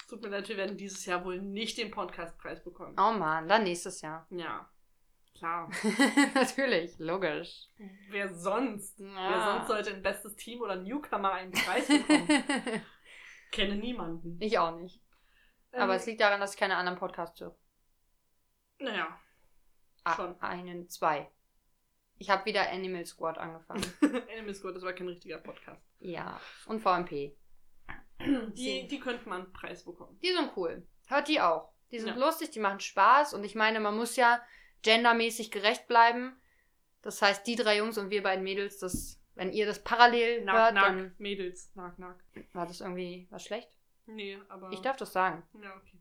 [0.00, 2.94] Es tut mir leid, wir werden dieses Jahr wohl nicht den Podcastpreis bekommen.
[2.98, 4.26] Oh Mann, dann nächstes Jahr.
[4.30, 4.68] Ja,
[5.34, 5.70] klar.
[6.34, 7.68] Natürlich, logisch.
[8.10, 8.98] Wer sonst?
[8.98, 9.54] Wer Ja.
[9.56, 12.28] sonst sollte ein bestes Team oder Newcomer einen Preis bekommen?
[13.52, 14.36] Kenne niemanden.
[14.40, 15.00] ich auch nicht.
[15.72, 17.56] Aber Ähm, es liegt daran, dass ich keine anderen Podcasts höre.
[18.80, 19.18] Naja,
[20.04, 20.40] Ah, Schon.
[20.40, 21.30] Einen, zwei.
[22.16, 23.84] Ich habe wieder Animal Squad angefangen.
[24.32, 25.82] Animal Squad, das war kein richtiger Podcast.
[26.00, 26.40] ja.
[26.66, 27.36] Und VMP.
[28.20, 30.18] Die, die könnten mal einen Preis bekommen.
[30.20, 30.86] Die sind cool.
[31.08, 31.72] Hört die auch.
[31.92, 32.26] Die sind Ja.
[32.26, 33.34] lustig, die machen Spaß.
[33.34, 34.42] Und ich meine, man muss ja
[34.82, 36.40] gendermäßig gerecht bleiben.
[37.02, 40.56] Das heißt, die drei Jungs und wir beiden Mädels, das, wenn ihr das parallel Nack,
[40.56, 42.18] hört, nack, dann Mädels, nack, nack.
[42.52, 43.70] war das irgendwie was schlecht.
[44.08, 44.70] Nee, aber.
[44.72, 45.42] Ich darf das sagen.
[45.62, 45.98] Ja, okay.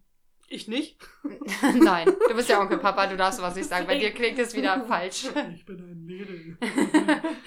[0.49, 0.97] Ich nicht?
[1.76, 3.86] Nein, du bist ja Onkel Papa, du darfst was nicht sagen.
[3.86, 5.26] Bei dir klingt es wieder falsch.
[5.53, 6.58] Ich bin ein Mädel.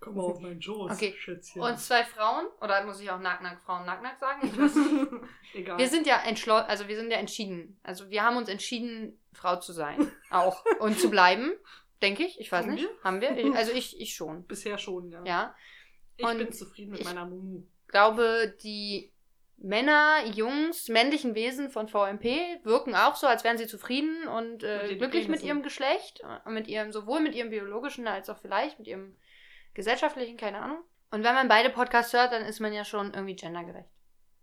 [0.00, 1.14] Komm mal auf meinen Schoß, Okay.
[1.16, 1.62] Schätzchen.
[1.62, 4.40] Und zwei Frauen, oder muss ich auch Nack-Nack-Frauen Nack-Nack sagen?
[4.48, 5.06] Ich weiß nicht.
[5.54, 5.78] Egal.
[5.78, 7.78] Wir sind ja entschlo also wir sind ja entschieden.
[7.84, 10.10] Also wir haben uns entschieden, Frau zu sein.
[10.30, 10.64] Auch.
[10.80, 11.52] Und zu bleiben,
[12.02, 12.40] denke ich.
[12.40, 12.84] Ich weiß Haben nicht.
[12.84, 13.04] wir?
[13.04, 13.36] Haben wir?
[13.36, 14.44] Ich, also ich, ich schon.
[14.44, 15.22] Bisher schon, ja.
[15.24, 15.54] Ja.
[16.16, 17.62] Ich Und bin zufrieden mit ich- meiner Mumu.
[17.86, 19.11] glaube, die
[19.62, 24.64] Männer, Jungs, männlichen Wesen von VMP wirken auch so, als wären sie zufrieden und Mit
[24.64, 28.38] äh, den glücklich mit ihrem Geschlecht, äh, mit ihrem, sowohl mit ihrem biologischen als auch
[28.38, 29.16] vielleicht mit ihrem
[29.72, 30.82] gesellschaftlichen, keine Ahnung.
[31.12, 33.88] Und wenn man beide Podcasts hört, dann ist man ja schon irgendwie gendergerecht.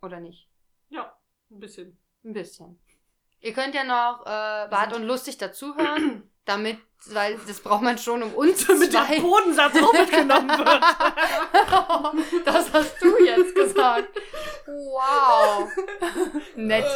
[0.02, 0.50] Oder nicht?
[0.88, 1.18] Ja,
[1.52, 2.00] ein bisschen.
[2.24, 2.80] Ein bisschen.
[3.42, 8.24] Ihr könnt ja noch äh, Bart und lustig dazuhören, damit, weil das braucht man schon,
[8.24, 10.84] um uns Damit der Bodensatz auch mitgenommen wird.
[12.46, 14.20] das hast du jetzt gesagt.
[14.66, 15.70] Wow.
[16.56, 16.86] Nett.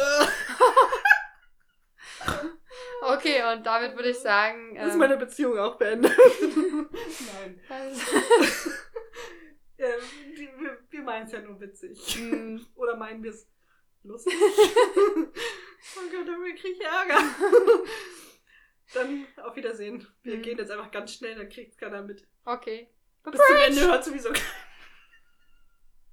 [3.06, 4.76] Okay, und damit würde ich sagen.
[4.76, 6.16] Ist ähm, meine Beziehung auch beendet?
[6.40, 7.60] Nein.
[7.68, 8.00] also,
[10.34, 12.18] die, wir wir meinen es ja nur witzig.
[12.18, 13.46] mm, Oder meinen wir es
[14.04, 14.32] lustig?
[14.40, 15.26] oh
[16.10, 17.18] Gott, damit kriege ich Ärger.
[18.92, 20.06] Dann auf Wiedersehen.
[20.22, 20.42] Wir Mhm.
[20.42, 22.26] gehen jetzt einfach ganz schnell, dann kriegt keiner mit.
[22.44, 22.88] okay.
[23.24, 24.44] Bis zum Ende hört sowieso keiner.